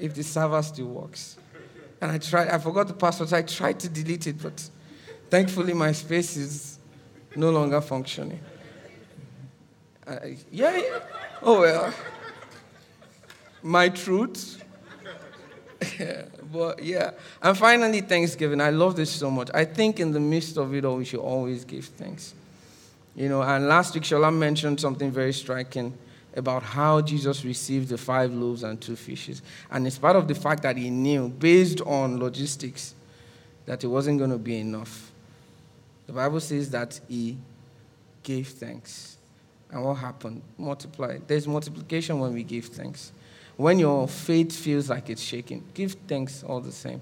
if 0.00 0.14
the 0.14 0.24
server 0.24 0.62
still 0.62 0.86
works. 0.86 1.36
And 2.00 2.10
I 2.10 2.18
tried, 2.18 2.48
I 2.48 2.58
forgot 2.58 2.88
the 2.88 2.94
password, 2.94 3.28
so 3.28 3.36
I 3.36 3.42
tried 3.42 3.78
to 3.78 3.88
delete 3.88 4.26
it, 4.26 4.42
but 4.42 4.68
thankfully 5.30 5.74
MySpace 5.74 6.36
is 6.36 6.78
no 7.36 7.50
longer 7.50 7.80
functioning. 7.80 8.40
Uh, 10.06 10.18
yeah, 10.50 10.76
yeah. 10.76 10.98
Oh, 11.42 11.60
well. 11.60 11.94
My 13.62 13.88
truth. 13.88 14.62
but 16.52 16.82
yeah. 16.82 17.12
And 17.42 17.56
finally, 17.56 18.00
Thanksgiving. 18.02 18.60
I 18.60 18.70
love 18.70 18.96
this 18.96 19.10
so 19.10 19.30
much. 19.30 19.50
I 19.54 19.64
think 19.64 20.00
in 20.00 20.12
the 20.12 20.20
midst 20.20 20.56
of 20.58 20.74
it 20.74 20.84
all, 20.84 20.96
we 20.96 21.04
should 21.04 21.20
always 21.20 21.64
give 21.64 21.86
thanks. 21.86 22.34
You 23.16 23.28
know, 23.28 23.42
and 23.42 23.68
last 23.68 23.94
week, 23.94 24.02
Shola 24.02 24.34
mentioned 24.34 24.80
something 24.80 25.10
very 25.10 25.32
striking 25.32 25.96
about 26.36 26.62
how 26.62 27.00
Jesus 27.00 27.44
received 27.44 27.88
the 27.88 27.96
five 27.96 28.32
loaves 28.32 28.64
and 28.64 28.80
two 28.80 28.96
fishes. 28.96 29.40
And 29.70 29.86
it's 29.86 29.98
part 29.98 30.16
of 30.16 30.26
the 30.26 30.34
fact 30.34 30.62
that 30.64 30.76
he 30.76 30.90
knew, 30.90 31.28
based 31.28 31.80
on 31.82 32.18
logistics, 32.18 32.94
that 33.66 33.84
it 33.84 33.86
wasn't 33.86 34.18
going 34.18 34.30
to 34.30 34.38
be 34.38 34.58
enough. 34.58 35.12
The 36.06 36.12
Bible 36.12 36.40
says 36.40 36.70
that 36.70 37.00
he 37.08 37.38
gave 38.22 38.48
thanks 38.48 39.14
And 39.70 39.84
what 39.84 39.94
happened? 39.94 40.42
Multiply. 40.58 41.18
There's 41.26 41.48
multiplication 41.48 42.20
when 42.20 42.32
we 42.32 42.42
give 42.42 42.66
thanks. 42.66 43.12
When 43.56 43.78
your 43.78 44.08
faith 44.08 44.52
feels 44.52 44.90
like 44.90 45.10
it's 45.10 45.22
shaking, 45.22 45.64
give 45.74 45.92
thanks 46.06 46.42
all 46.42 46.60
the 46.60 46.72
same. 46.72 47.00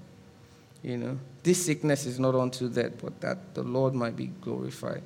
You 0.83 0.97
know, 0.97 1.19
this 1.41 1.65
sickness 1.65 2.05
is 2.05 2.19
not 2.19 2.35
unto 2.35 2.69
death, 2.69 2.93
but 3.01 3.19
that 3.21 3.53
the 3.53 3.63
Lord 3.63 3.93
might 3.93 4.15
be 4.15 4.27
glorified, 4.41 5.01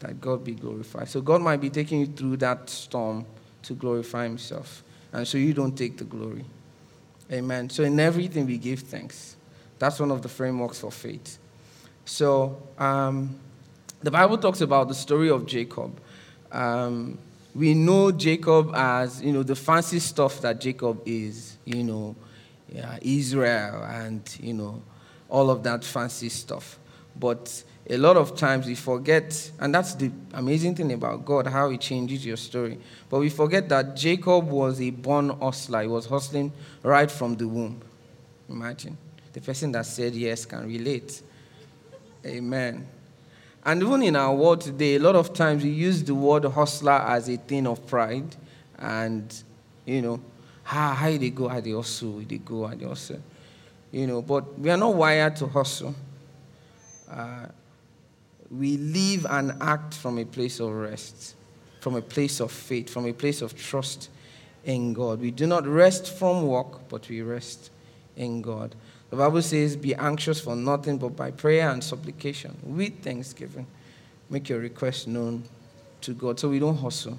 that 0.00 0.20
God 0.20 0.44
be 0.44 0.52
glorified. 0.52 1.08
So 1.08 1.20
God 1.20 1.40
might 1.40 1.60
be 1.60 1.70
taking 1.70 2.00
you 2.00 2.06
through 2.06 2.36
that 2.38 2.68
storm 2.68 3.24
to 3.62 3.74
glorify 3.74 4.24
Himself. 4.24 4.84
And 5.12 5.26
so 5.26 5.38
you 5.38 5.54
don't 5.54 5.76
take 5.76 5.96
the 5.96 6.04
glory. 6.04 6.44
Amen. 7.30 7.70
So 7.70 7.82
in 7.82 7.98
everything 7.98 8.46
we 8.46 8.58
give 8.58 8.80
thanks. 8.80 9.36
That's 9.78 9.98
one 9.98 10.10
of 10.10 10.22
the 10.22 10.28
frameworks 10.28 10.80
for 10.80 10.92
faith. 10.92 11.38
So 12.04 12.62
um, 12.78 13.34
the 14.02 14.10
Bible 14.10 14.38
talks 14.38 14.60
about 14.60 14.88
the 14.88 14.94
story 14.94 15.30
of 15.30 15.46
Jacob. 15.46 15.98
Um, 16.52 17.18
we 17.54 17.74
know 17.74 18.12
Jacob 18.12 18.72
as, 18.74 19.20
you 19.22 19.32
know, 19.32 19.42
the 19.42 19.56
fancy 19.56 19.98
stuff 19.98 20.40
that 20.40 20.60
Jacob 20.60 21.02
is, 21.04 21.56
you 21.64 21.82
know, 21.82 22.16
yeah, 22.70 22.98
Israel 23.02 23.84
and, 23.84 24.22
you 24.40 24.54
know, 24.54 24.82
all 25.28 25.50
of 25.50 25.62
that 25.64 25.84
fancy 25.84 26.28
stuff. 26.28 26.78
But 27.18 27.62
a 27.90 27.96
lot 27.96 28.16
of 28.16 28.36
times 28.36 28.66
we 28.66 28.74
forget, 28.74 29.50
and 29.58 29.74
that's 29.74 29.94
the 29.94 30.10
amazing 30.32 30.74
thing 30.76 30.92
about 30.92 31.24
God, 31.24 31.46
how 31.46 31.68
He 31.68 31.76
changes 31.78 32.24
your 32.24 32.36
story. 32.36 32.78
But 33.10 33.20
we 33.20 33.28
forget 33.28 33.68
that 33.68 33.96
Jacob 33.96 34.48
was 34.48 34.80
a 34.80 34.90
born 34.90 35.30
hustler. 35.30 35.82
He 35.82 35.88
was 35.88 36.06
hustling 36.06 36.52
right 36.82 37.10
from 37.10 37.36
the 37.36 37.48
womb. 37.48 37.80
Imagine. 38.48 38.96
The 39.32 39.40
person 39.40 39.72
that 39.72 39.86
said 39.86 40.14
yes 40.14 40.44
can 40.44 40.66
relate. 40.66 41.22
Amen. 42.24 42.86
And 43.64 43.82
even 43.82 44.02
in 44.02 44.16
our 44.16 44.34
world 44.34 44.60
today, 44.60 44.96
a 44.96 44.98
lot 44.98 45.14
of 45.14 45.32
times 45.32 45.62
we 45.62 45.70
use 45.70 46.02
the 46.02 46.14
word 46.14 46.44
hustler 46.44 46.92
as 46.92 47.28
a 47.28 47.36
thing 47.36 47.66
of 47.66 47.86
pride. 47.86 48.34
And, 48.78 49.32
you 49.86 50.02
know, 50.02 50.20
how, 50.64 50.92
how 50.94 51.10
they 51.10 51.30
go, 51.30 51.48
how 51.48 51.60
they 51.60 51.70
hustle, 51.70 52.20
they 52.20 52.38
go, 52.38 52.66
how 52.66 52.74
they 52.74 52.86
hustle. 52.86 53.20
You 53.92 54.06
know, 54.06 54.22
but 54.22 54.58
we 54.58 54.70
are 54.70 54.76
not 54.76 54.94
wired 54.94 55.36
to 55.36 55.46
hustle. 55.46 55.94
Uh, 57.08 57.46
we 58.50 58.76
live 58.78 59.26
and 59.28 59.52
act 59.60 59.94
from 59.94 60.18
a 60.18 60.24
place 60.24 60.60
of 60.60 60.72
rest, 60.72 61.36
from 61.80 61.94
a 61.94 62.02
place 62.02 62.40
of 62.40 62.50
faith, 62.50 62.90
from 62.90 63.06
a 63.06 63.12
place 63.12 63.42
of 63.42 63.56
trust 63.56 64.10
in 64.64 64.92
God. 64.92 65.20
We 65.20 65.30
do 65.30 65.46
not 65.46 65.66
rest 65.66 66.18
from 66.18 66.46
work, 66.46 66.88
but 66.88 67.08
we 67.08 67.22
rest 67.22 67.70
in 68.16 68.42
God. 68.42 68.74
The 69.12 69.18
Bible 69.18 69.42
says, 69.42 69.76
Be 69.76 69.94
anxious 69.94 70.40
for 70.40 70.56
nothing 70.56 70.96
but 70.96 71.14
by 71.14 71.32
prayer 71.32 71.68
and 71.68 71.84
supplication 71.84 72.56
with 72.62 73.02
thanksgiving. 73.02 73.66
Make 74.30 74.48
your 74.48 74.58
request 74.58 75.06
known 75.06 75.44
to 76.00 76.14
God 76.14 76.40
so 76.40 76.48
we 76.48 76.58
don't 76.58 76.78
hustle. 76.78 77.18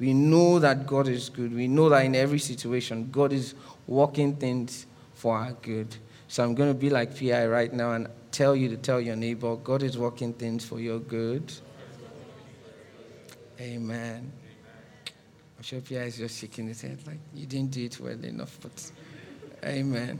We 0.00 0.14
know 0.14 0.58
that 0.58 0.86
God 0.86 1.06
is 1.06 1.28
good. 1.28 1.54
We 1.54 1.68
know 1.68 1.90
that 1.90 2.06
in 2.06 2.14
every 2.14 2.38
situation, 2.38 3.10
God 3.12 3.34
is 3.34 3.54
working 3.86 4.36
things 4.36 4.86
for 5.16 5.36
our 5.36 5.52
good. 5.52 5.94
So 6.28 6.42
I'm 6.42 6.54
going 6.54 6.70
to 6.70 6.74
be 6.74 6.88
like 6.88 7.14
PI 7.14 7.46
right 7.46 7.74
now 7.74 7.92
and 7.92 8.08
tell 8.32 8.56
you 8.56 8.70
to 8.70 8.78
tell 8.78 8.98
your 8.98 9.16
neighbor, 9.16 9.54
God 9.56 9.82
is 9.82 9.98
working 9.98 10.32
things 10.32 10.64
for 10.64 10.80
your 10.80 10.98
good. 10.98 11.52
Amen. 13.60 14.32
I'm 15.58 15.62
sure 15.62 15.82
PI 15.82 15.96
is 15.96 16.16
just 16.16 16.40
shaking 16.40 16.68
his 16.68 16.80
head 16.80 17.06
like, 17.06 17.18
you 17.34 17.44
didn't 17.44 17.72
do 17.72 17.84
it 17.84 18.00
well 18.00 18.24
enough, 18.24 18.58
but 18.62 18.92
amen. 19.62 20.18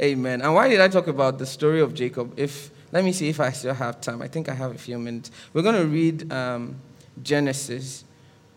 Amen. 0.00 0.42
And 0.42 0.54
why 0.54 0.68
did 0.68 0.80
I 0.80 0.88
talk 0.88 1.06
about 1.06 1.38
the 1.38 1.46
story 1.46 1.80
of 1.80 1.94
Jacob? 1.94 2.32
If 2.36 2.70
let 2.92 3.04
me 3.04 3.12
see 3.12 3.30
if 3.30 3.40
I 3.40 3.50
still 3.52 3.74
have 3.74 4.00
time. 4.02 4.20
I 4.20 4.28
think 4.28 4.50
I 4.50 4.54
have 4.54 4.74
a 4.74 4.78
few 4.78 4.98
minutes. 4.98 5.30
We're 5.54 5.62
going 5.62 5.80
to 5.80 5.86
read 5.86 6.30
um, 6.30 6.76
Genesis 7.22 8.04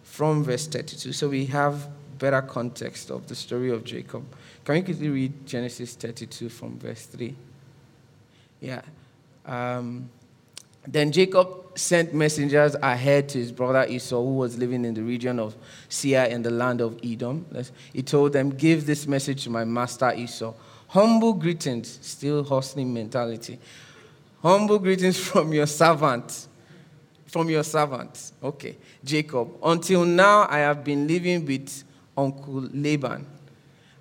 from 0.03 0.43
verse 0.43 0.67
32, 0.67 1.13
so 1.13 1.29
we 1.29 1.45
have 1.45 1.87
better 2.19 2.41
context 2.41 3.11
of 3.11 3.27
the 3.27 3.35
story 3.35 3.71
of 3.71 3.85
Jacob. 3.85 4.25
Can 4.65 4.75
you 4.75 4.83
quickly 4.83 5.09
read 5.09 5.45
Genesis 5.45 5.95
32 5.95 6.49
from 6.49 6.77
verse 6.77 7.05
3? 7.05 7.33
Yeah. 8.59 8.81
Um, 9.45 10.09
then 10.87 11.11
Jacob 11.11 11.77
sent 11.77 12.13
messengers 12.13 12.75
ahead 12.81 13.29
to 13.29 13.37
his 13.37 13.51
brother 13.51 13.85
Esau, 13.89 14.21
who 14.21 14.35
was 14.35 14.57
living 14.57 14.85
in 14.85 14.93
the 14.93 15.01
region 15.01 15.39
of 15.39 15.55
Seir 15.87 16.25
in 16.25 16.41
the 16.41 16.51
land 16.51 16.81
of 16.81 16.99
Edom. 17.03 17.45
He 17.93 18.03
told 18.03 18.33
them, 18.33 18.49
Give 18.51 18.85
this 18.85 19.07
message 19.07 19.45
to 19.45 19.49
my 19.49 19.63
master 19.63 20.13
Esau. 20.13 20.53
Humble 20.95 21.33
greetings, 21.33 21.99
still 22.01 22.41
hustling 22.41 22.93
mentality. 22.93 23.59
Humble 24.41 24.79
greetings 24.79 25.19
from 25.19 25.51
your 25.51 25.67
servant. 25.67 26.47
From 27.25 27.49
your 27.49 27.65
servant. 27.65 28.31
Okay. 28.41 28.77
Jacob. 29.03 29.49
Until 29.61 30.05
now, 30.05 30.47
I 30.49 30.59
have 30.59 30.85
been 30.85 31.05
living 31.05 31.45
with 31.45 31.83
Uncle 32.15 32.69
Laban. 32.71 33.27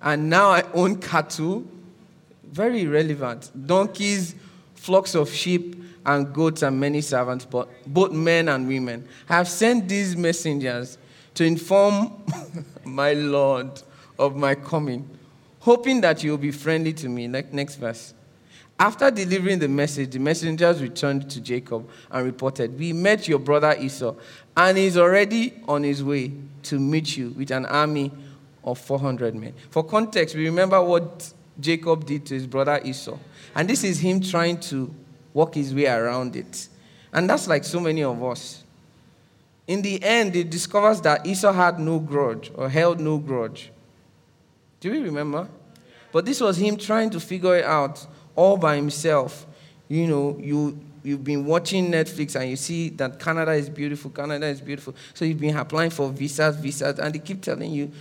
And 0.01 0.29
now 0.29 0.51
I 0.51 0.63
own 0.73 1.01
cattle. 1.01 1.65
Very 2.45 2.87
relevant. 2.87 3.51
Donkeys, 3.67 4.33
flocks 4.75 5.15
of 5.15 5.29
sheep, 5.29 5.75
and 6.05 6.33
goats, 6.33 6.61
and 6.61 6.79
many 6.79 7.01
servants, 7.01 7.43
but 7.43 7.67
both 7.85 8.13
men 8.13 8.47
and 8.47 8.69
women. 8.69 9.05
I 9.27 9.33
have 9.35 9.49
sent 9.49 9.89
these 9.89 10.15
messengers 10.15 10.97
to 11.33 11.43
inform 11.43 12.23
my 12.85 13.11
Lord 13.11 13.81
of 14.17 14.37
my 14.37 14.55
coming 14.55 15.09
hoping 15.65 15.99
that 15.99 16.23
you'll 16.23 16.37
be 16.37 16.51
friendly 16.51 16.93
to 16.93 17.09
me. 17.09 17.27
Like 17.27 17.51
Next 17.51 17.77
verse. 17.77 18.13
After 18.79 19.09
delivering 19.09 19.57
the 19.57 19.67
message, 19.67 20.11
the 20.11 20.19
messengers 20.19 20.79
returned 20.79 21.27
to 21.31 21.41
Jacob 21.41 21.89
and 22.11 22.23
reported, 22.23 22.77
We 22.77 22.93
met 22.93 23.27
your 23.27 23.39
brother 23.39 23.75
Esau, 23.79 24.13
and 24.55 24.77
he's 24.77 24.95
already 24.95 25.53
on 25.67 25.81
his 25.81 26.03
way 26.03 26.33
to 26.63 26.79
meet 26.79 27.17
you 27.17 27.29
with 27.31 27.49
an 27.49 27.65
army 27.65 28.11
of 28.63 28.77
400 28.77 29.33
men. 29.33 29.53
For 29.71 29.83
context, 29.83 30.35
we 30.35 30.45
remember 30.45 30.79
what 30.83 31.33
Jacob 31.59 32.05
did 32.05 32.27
to 32.27 32.35
his 32.35 32.45
brother 32.45 32.79
Esau. 32.83 33.17
And 33.55 33.67
this 33.67 33.83
is 33.83 33.99
him 33.99 34.21
trying 34.21 34.59
to 34.61 34.93
walk 35.33 35.55
his 35.55 35.73
way 35.73 35.87
around 35.87 36.35
it. 36.35 36.67
And 37.11 37.27
that's 37.27 37.47
like 37.47 37.63
so 37.63 37.79
many 37.79 38.03
of 38.03 38.21
us. 38.23 38.63
In 39.65 39.81
the 39.81 40.03
end, 40.03 40.35
he 40.35 40.43
discovers 40.43 41.01
that 41.01 41.25
Esau 41.25 41.53
had 41.53 41.79
no 41.79 41.97
grudge 41.97 42.51
or 42.53 42.69
held 42.69 42.99
no 42.99 43.17
grudge. 43.17 43.71
Do 44.85 44.93
you 44.93 45.03
remember? 45.03 45.47
But 46.11 46.25
this 46.25 46.39
was 46.39 46.57
him 46.57 46.77
trying 46.77 47.09
to 47.09 47.19
figure 47.19 47.55
it 47.55 47.65
out 47.65 48.05
all 48.35 48.55
by 48.55 48.75
himself. 48.75 49.47
You 49.87 50.05
know, 50.05 50.37
you 50.39 50.79
you've 51.03 51.23
been 51.23 51.43
watching 51.43 51.91
Netflix 51.91 52.39
and 52.39 52.51
you 52.51 52.55
see 52.55 52.89
that 52.89 53.19
Canada 53.19 53.53
is 53.53 53.67
beautiful, 53.67 54.11
Canada 54.11 54.45
is 54.45 54.61
beautiful. 54.61 54.93
So 55.15 55.25
you've 55.25 55.39
been 55.39 55.57
applying 55.57 55.89
for 55.89 56.11
visas, 56.11 56.57
visas, 56.57 56.99
and 56.99 57.15
they 57.15 57.17
keep 57.17 57.41
telling 57.41 57.71
you, 57.71 57.91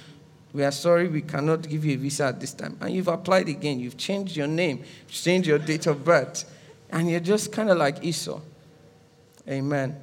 we 0.52 0.62
are 0.62 0.70
sorry, 0.70 1.08
we 1.08 1.22
cannot 1.22 1.66
give 1.66 1.86
you 1.86 1.94
a 1.94 1.96
visa 1.96 2.24
at 2.24 2.38
this 2.38 2.52
time. 2.52 2.76
And 2.82 2.92
you've 2.92 3.08
applied 3.08 3.48
again, 3.48 3.80
you've 3.80 3.96
changed 3.96 4.36
your 4.36 4.46
name, 4.46 4.84
changed 5.08 5.48
your 5.48 5.58
date 5.58 5.86
of 5.86 6.04
birth, 6.04 6.44
and 6.90 7.10
you're 7.10 7.18
just 7.18 7.50
kind 7.50 7.70
of 7.70 7.78
like 7.78 8.04
Esau. 8.04 8.42
Amen. 9.48 9.98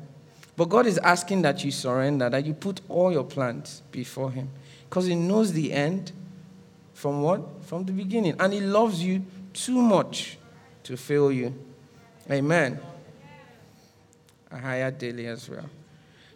But 0.58 0.66
God 0.66 0.88
is 0.88 0.98
asking 0.98 1.44
that 1.44 1.64
you 1.64 1.70
surrender, 1.70 2.28
that 2.28 2.44
you 2.44 2.56
put 2.56 2.82
all 2.90 3.12
your 3.12 3.24
plans 3.24 3.84
before 3.92 4.32
Him, 4.32 4.50
because 4.90 5.06
He 5.06 5.14
knows 5.14 5.54
the 5.54 5.74
end 5.74 6.14
from 7.02 7.24
what? 7.24 7.64
From 7.64 7.84
the 7.84 7.92
beginning. 7.92 8.36
And 8.40 8.54
He 8.54 8.60
loves 8.60 9.04
you 9.04 9.26
too 9.54 9.82
much 9.82 10.38
to 10.84 10.96
fail 10.96 11.32
you. 11.32 11.52
Amen. 12.30 12.80
A 14.52 14.58
higher 14.60 14.92
daily 14.92 15.26
as 15.26 15.50
well. 15.50 15.66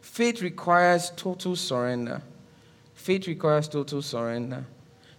Faith 0.01 0.41
requires 0.41 1.11
total 1.15 1.55
surrender. 1.55 2.19
Faith 2.95 3.27
requires 3.27 3.67
total 3.67 4.01
surrender. 4.01 4.65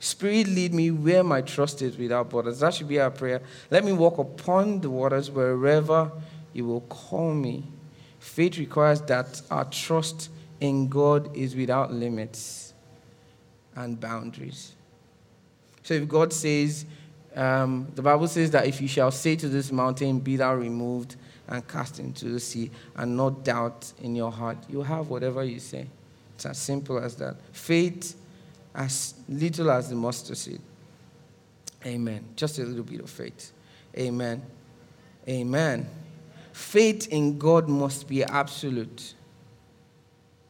Spirit, 0.01 0.49
lead 0.49 0.75
me 0.75 0.91
where 0.91 1.23
my 1.23 1.43
trust 1.43 1.81
is 1.81 1.97
without 1.97 2.29
borders. 2.29 2.59
That 2.59 2.75
should 2.75 2.89
be 2.89 2.99
our 2.99 3.13
prayer. 3.13 3.41
Let 3.71 3.85
me 3.85 3.93
walk 3.93 4.19
upon 4.19 4.81
the 4.81 4.91
waters 4.91 5.31
wherever 5.31 6.11
you 6.55 6.65
will 6.65 6.81
call 6.81 7.33
me. 7.33 7.63
Faith 8.19 8.59
requires 8.59 9.01
that 9.03 9.41
our 9.49 9.67
trust 9.67 10.29
in 10.59 10.89
God 10.89 11.37
is 11.37 11.55
without 11.55 11.93
limits 11.93 12.75
and 13.77 14.01
boundaries. 14.01 14.73
So 15.87 15.95
if 15.95 16.09
God 16.09 16.33
says, 16.33 16.85
um, 17.37 17.87
the 17.95 18.03
Bible 18.03 18.27
says 18.27 18.51
that 18.51 18.67
if 18.67 18.81
you 18.81 18.89
shall 18.89 19.13
say 19.13 19.37
to 19.37 19.49
this 19.49 19.71
mountain, 19.71 20.19
Be 20.19 20.35
thou 20.35 20.53
removed 20.53 21.15
and 21.47 21.67
cast 21.69 22.01
into 22.01 22.25
the 22.25 22.41
sea, 22.41 22.73
and 22.97 23.17
not 23.17 23.45
doubt 23.45 23.93
in 24.03 24.17
your 24.17 24.33
heart, 24.33 24.59
you 24.69 24.83
have 24.83 25.11
whatever 25.11 25.45
you 25.45 25.61
say. 25.61 25.87
It's 26.35 26.45
as 26.45 26.59
simple 26.59 26.99
as 26.99 27.15
that. 27.19 27.37
Faith, 27.53 28.17
as 28.75 29.15
little 29.29 29.71
as 29.71 29.89
the 29.89 29.95
mustard 29.95 30.37
seed. 30.37 30.61
Amen. 31.85 32.25
Just 32.35 32.59
a 32.59 32.65
little 32.65 32.83
bit 32.83 32.99
of 32.99 33.09
faith. 33.09 33.53
Amen. 33.97 34.43
Amen. 35.29 35.89
Faith 36.53 37.07
in 37.13 37.39
God 37.39 37.69
must 37.69 38.09
be 38.09 38.25
absolute. 38.25 39.15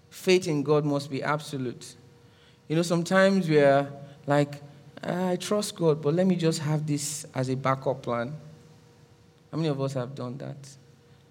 Faith 0.08 0.48
in 0.48 0.62
God 0.62 0.86
must 0.86 1.10
be 1.10 1.22
absolute. 1.22 1.94
You 2.68 2.76
know, 2.76 2.82
sometimes 2.82 3.50
we're 3.50 3.86
like, 4.26 4.62
I 5.06 5.36
trust 5.36 5.76
God, 5.76 6.02
but 6.02 6.14
let 6.14 6.26
me 6.26 6.34
just 6.34 6.58
have 6.60 6.84
this 6.84 7.26
as 7.34 7.48
a 7.48 7.56
backup 7.56 8.02
plan. 8.02 8.34
How 9.52 9.56
many 9.56 9.68
of 9.68 9.80
us 9.80 9.94
have 9.94 10.14
done 10.14 10.36
that? 10.38 10.56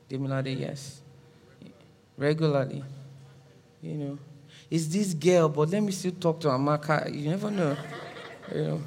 Demilade, 0.10 0.58
yes. 0.58 1.02
Regularly. 2.18 2.84
You 3.82 3.94
know, 3.94 4.20
it's 4.72 4.88
this 4.88 5.14
girl, 5.14 5.50
but 5.50 5.70
let 5.70 5.84
me 5.84 5.92
still 5.92 6.14
talk 6.14 6.40
to 6.42 6.48
Amaka. 6.48 7.14
You 7.14 7.30
never 7.30 7.52
know. 7.52 7.76
You 8.54 8.64
know. 8.64 8.82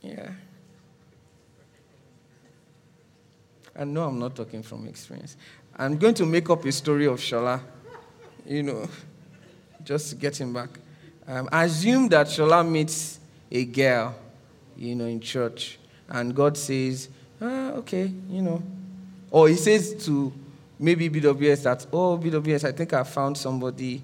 Yeah. 0.00 0.30
I 3.76 3.84
know 3.84 4.04
I'm 4.04 4.18
not 4.18 4.36
talking 4.36 4.62
from 4.62 4.86
experience. 4.86 5.36
I'm 5.76 5.98
going 5.98 6.14
to 6.14 6.26
make 6.26 6.48
up 6.48 6.64
a 6.64 6.70
story 6.70 7.06
of 7.06 7.18
Shola, 7.18 7.60
you 8.46 8.62
know, 8.62 8.88
just 9.82 10.10
to 10.10 10.14
get 10.14 10.40
him 10.40 10.52
back. 10.52 10.70
Um, 11.26 11.48
I 11.50 11.64
assume 11.64 12.08
that 12.10 12.28
Shola 12.28 12.66
meets 12.66 13.18
a 13.54 13.64
girl, 13.64 14.16
you 14.76 14.96
know, 14.96 15.04
in 15.04 15.20
church, 15.20 15.78
and 16.08 16.34
God 16.34 16.56
says, 16.56 17.08
ah, 17.40 17.70
okay, 17.74 18.12
you 18.28 18.42
know. 18.42 18.60
Or 19.30 19.48
he 19.48 19.54
says 19.54 20.04
to 20.06 20.32
maybe 20.78 21.08
BWS 21.08 21.62
that, 21.62 21.86
oh, 21.92 22.18
BWS, 22.18 22.64
I 22.64 22.72
think 22.72 22.92
I 22.92 23.04
found 23.04 23.38
somebody, 23.38 24.02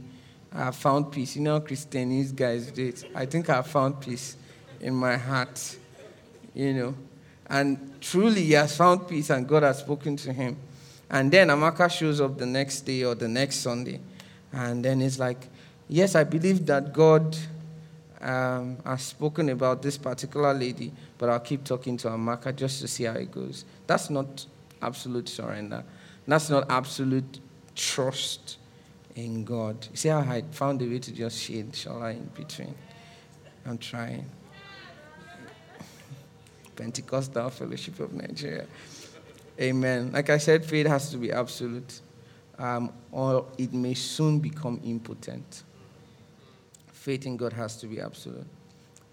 I 0.52 0.70
found 0.70 1.10
peace. 1.10 1.36
You 1.36 1.42
know, 1.42 1.54
how 1.54 1.66
Christianese 1.66 2.34
guys 2.34 2.70
do 2.70 2.86
it. 2.86 3.04
I 3.14 3.26
think 3.26 3.50
I 3.50 3.62
found 3.62 4.00
peace 4.00 4.36
in 4.80 4.94
my 4.94 5.16
heart, 5.16 5.76
you 6.54 6.72
know. 6.72 6.94
And 7.48 8.00
truly, 8.00 8.44
he 8.44 8.52
has 8.52 8.76
found 8.76 9.08
peace 9.08 9.30
and 9.30 9.46
God 9.46 9.64
has 9.64 9.80
spoken 9.80 10.16
to 10.18 10.32
him. 10.32 10.56
And 11.10 11.32
then 11.32 11.48
Amaka 11.48 11.90
shows 11.90 12.20
up 12.20 12.38
the 12.38 12.46
next 12.46 12.82
day 12.82 13.02
or 13.02 13.16
the 13.16 13.26
next 13.26 13.56
Sunday. 13.56 13.98
And 14.52 14.84
then 14.84 15.02
it's 15.02 15.18
like, 15.18 15.48
yes, 15.88 16.14
I 16.14 16.22
believe 16.22 16.64
that 16.66 16.92
God 16.92 17.36
um, 18.20 18.78
has 18.84 19.02
spoken 19.02 19.48
about 19.48 19.82
this 19.82 19.96
particular 19.96 20.52
lady, 20.52 20.92
but 21.18 21.28
I'll 21.28 21.40
keep 21.40 21.64
talking 21.64 21.96
to 21.98 22.08
Amaka 22.08 22.54
just 22.54 22.80
to 22.80 22.88
see 22.88 23.04
how 23.04 23.14
it 23.14 23.30
goes. 23.30 23.64
That's 23.86 24.10
not 24.10 24.46
absolute 24.82 25.28
surrender. 25.28 25.84
That's 26.26 26.50
not 26.50 26.70
absolute 26.70 27.40
trust 27.74 28.58
in 29.16 29.44
God. 29.44 29.86
You 29.90 29.96
see 29.96 30.08
how 30.10 30.20
I 30.20 30.42
found 30.50 30.82
a 30.82 30.86
way 30.86 30.98
to 30.98 31.12
just 31.12 31.40
shade 31.42 31.72
Shola 31.72 32.12
in 32.12 32.30
between? 32.34 32.74
I'm 33.66 33.78
trying. 33.78 34.24
Pentecostal 36.76 37.50
Fellowship 37.50 38.00
of 38.00 38.12
Nigeria. 38.12 38.66
Amen. 39.60 40.12
Like 40.12 40.30
I 40.30 40.38
said, 40.38 40.64
faith 40.64 40.86
has 40.86 41.10
to 41.10 41.18
be 41.18 41.32
absolute, 41.32 42.00
um, 42.58 42.92
or 43.12 43.46
it 43.58 43.72
may 43.72 43.94
soon 43.94 44.38
become 44.38 44.80
impotent. 44.84 45.64
Faith 47.00 47.24
in 47.24 47.38
God 47.38 47.54
has 47.54 47.78
to 47.78 47.86
be 47.86 47.98
absolute. 47.98 48.44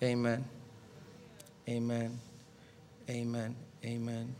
Amen. 0.03 0.43
Amen. 1.69 2.19
Amen. 3.09 3.55
Amen. 3.85 4.35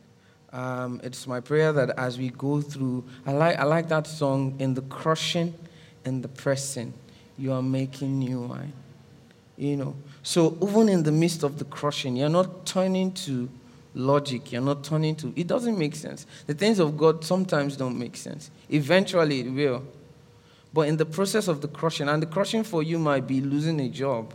Um, 0.52 1.00
it's 1.02 1.26
my 1.26 1.40
prayer 1.40 1.72
that 1.72 1.98
as 1.98 2.18
we 2.18 2.28
go 2.28 2.60
through, 2.60 3.06
I 3.26 3.32
like, 3.32 3.58
I 3.58 3.64
like 3.64 3.88
that 3.88 4.06
song, 4.06 4.58
in 4.60 4.74
the 4.74 4.82
crushing 4.82 5.54
and 6.04 6.22
the 6.22 6.28
pressing, 6.28 6.94
you 7.38 7.54
are 7.54 7.62
making 7.62 8.20
new 8.20 8.42
wine. 8.42 8.74
You 9.56 9.78
know, 9.78 9.96
so 10.24 10.58
even 10.62 10.90
in 10.90 11.04
the 11.04 11.14
midst 11.14 11.44
of 11.44 11.58
the 11.58 11.64
crushing, 11.64 12.18
you're 12.18 12.28
not 12.28 12.66
turning 12.66 13.14
to 13.14 13.48
logic, 13.94 14.52
you're 14.52 14.62
not 14.62 14.84
turning 14.84 15.16
to, 15.16 15.32
it 15.38 15.48
doesn't 15.48 15.78
make 15.78 15.96
sense. 15.96 16.26
The 16.48 16.54
things 16.54 16.80
of 16.80 16.98
God 16.98 17.24
sometimes 17.24 17.78
don't 17.78 17.98
make 17.98 18.18
sense. 18.18 18.52
Eventually 18.70 19.40
it 19.40 19.50
will. 19.50 19.86
But 20.74 20.88
in 20.88 20.98
the 20.98 21.06
process 21.06 21.48
of 21.48 21.62
the 21.62 21.68
crushing, 21.68 22.10
and 22.10 22.22
the 22.22 22.28
crushing 22.28 22.64
for 22.64 22.84
you 22.84 23.00
might 23.00 23.26
be 23.26 23.42
losing 23.42 23.80
a 23.80 23.90
job, 23.90 24.34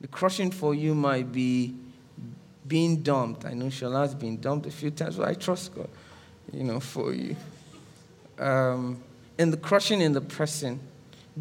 the 0.00 0.08
crushing 0.08 0.50
for 0.50 0.74
you 0.74 0.94
might 0.94 1.30
be 1.30 1.74
being 2.66 3.02
dumped. 3.02 3.44
I 3.44 3.54
know 3.54 3.66
Shola's 3.66 4.14
been 4.14 4.40
dumped 4.40 4.66
a 4.66 4.70
few 4.70 4.90
times, 4.90 5.16
but 5.16 5.28
I 5.28 5.34
trust 5.34 5.74
God, 5.74 5.88
you 6.52 6.64
know, 6.64 6.80
for 6.80 7.12
you. 7.12 7.36
Um, 8.38 9.02
in 9.38 9.50
the 9.50 9.56
crushing, 9.56 10.00
in 10.00 10.12
the 10.12 10.20
pressing, 10.20 10.80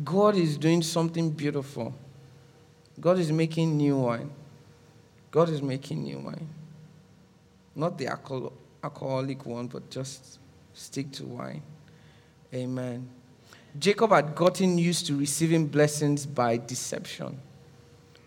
God 0.04 0.36
is 0.36 0.58
doing 0.58 0.82
something 0.82 1.30
beautiful. 1.32 1.94
God 3.00 3.18
is 3.18 3.32
making 3.32 3.78
new 3.78 3.98
wine. 3.98 4.30
God 5.32 5.50
is 5.50 5.62
making 5.62 6.04
new 6.04 6.20
wine. 6.20 6.48
Not 7.76 7.98
the 7.98 8.08
alcohol, 8.08 8.54
alcoholic 8.84 9.46
one, 9.46 9.68
but 9.68 9.90
just 9.90 10.40
stick 10.74 11.12
to 11.14 11.26
wine. 11.26 11.62
Amen. 12.54 13.08
Jacob 13.80 14.12
had 14.12 14.36
gotten 14.36 14.78
used 14.78 15.08
to 15.08 15.16
receiving 15.16 15.68
blessings 15.68 16.26
by 16.26 16.58
deception 16.58 17.40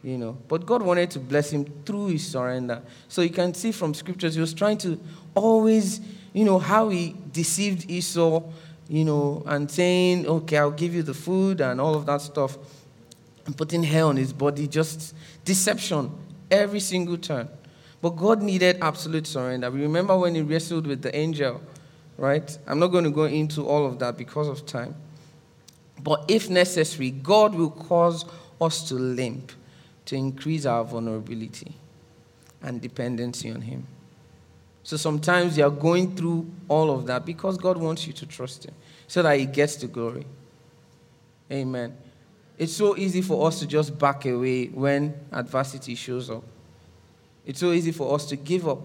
you 0.04 0.18
know. 0.18 0.36
But 0.48 0.66
God 0.66 0.82
wanted 0.82 1.10
to 1.12 1.18
bless 1.18 1.50
him 1.50 1.64
through 1.86 2.08
his 2.08 2.28
surrender. 2.30 2.82
So 3.08 3.22
you 3.22 3.30
can 3.30 3.54
see 3.54 3.72
from 3.72 3.94
scriptures, 3.94 4.34
he 4.34 4.40
was 4.40 4.52
trying 4.52 4.78
to 4.78 5.00
always, 5.34 6.00
you 6.32 6.44
know, 6.44 6.58
how 6.58 6.90
he 6.90 7.16
deceived 7.32 7.90
Esau, 7.90 8.42
you 8.88 9.04
know, 9.04 9.42
and 9.46 9.68
saying, 9.68 10.26
okay, 10.26 10.58
I'll 10.58 10.70
give 10.70 10.94
you 10.94 11.02
the 11.02 11.14
food 11.14 11.62
and 11.62 11.80
all 11.80 11.94
of 11.94 12.04
that 12.06 12.20
stuff, 12.20 12.58
and 13.46 13.56
putting 13.56 13.82
hair 13.82 14.04
on 14.04 14.16
his 14.16 14.32
body, 14.32 14.68
just 14.68 15.14
deception 15.44 16.12
every 16.50 16.80
single 16.80 17.16
turn. 17.16 17.48
But 18.02 18.10
God 18.10 18.42
needed 18.42 18.78
absolute 18.82 19.26
surrender. 19.26 19.70
We 19.70 19.80
remember 19.80 20.16
when 20.18 20.34
he 20.34 20.42
wrestled 20.42 20.86
with 20.86 21.00
the 21.00 21.16
angel, 21.16 21.62
right? 22.18 22.58
I'm 22.66 22.78
not 22.78 22.88
going 22.88 23.04
to 23.04 23.10
go 23.10 23.24
into 23.24 23.66
all 23.66 23.86
of 23.86 23.98
that 24.00 24.18
because 24.18 24.48
of 24.48 24.66
time. 24.66 24.94
But 26.04 26.26
if 26.28 26.50
necessary, 26.50 27.10
God 27.10 27.54
will 27.54 27.70
cause 27.70 28.26
us 28.60 28.86
to 28.90 28.94
limp 28.94 29.52
to 30.04 30.16
increase 30.16 30.66
our 30.66 30.84
vulnerability 30.84 31.72
and 32.62 32.80
dependency 32.80 33.50
on 33.50 33.62
Him. 33.62 33.86
So 34.82 34.98
sometimes 34.98 35.56
you 35.56 35.64
are 35.64 35.70
going 35.70 36.14
through 36.14 36.50
all 36.68 36.90
of 36.90 37.06
that 37.06 37.24
because 37.24 37.56
God 37.56 37.78
wants 37.78 38.06
you 38.06 38.12
to 38.12 38.26
trust 38.26 38.66
Him 38.66 38.74
so 39.08 39.22
that 39.22 39.38
He 39.38 39.46
gets 39.46 39.76
the 39.76 39.86
glory. 39.86 40.26
Amen. 41.50 41.96
It's 42.58 42.74
so 42.74 42.96
easy 42.96 43.22
for 43.22 43.46
us 43.46 43.58
to 43.60 43.66
just 43.66 43.98
back 43.98 44.26
away 44.26 44.66
when 44.66 45.14
adversity 45.32 45.94
shows 45.94 46.28
up. 46.28 46.44
It's 47.46 47.60
so 47.60 47.72
easy 47.72 47.92
for 47.92 48.14
us 48.14 48.26
to 48.26 48.36
give 48.36 48.68
up 48.68 48.80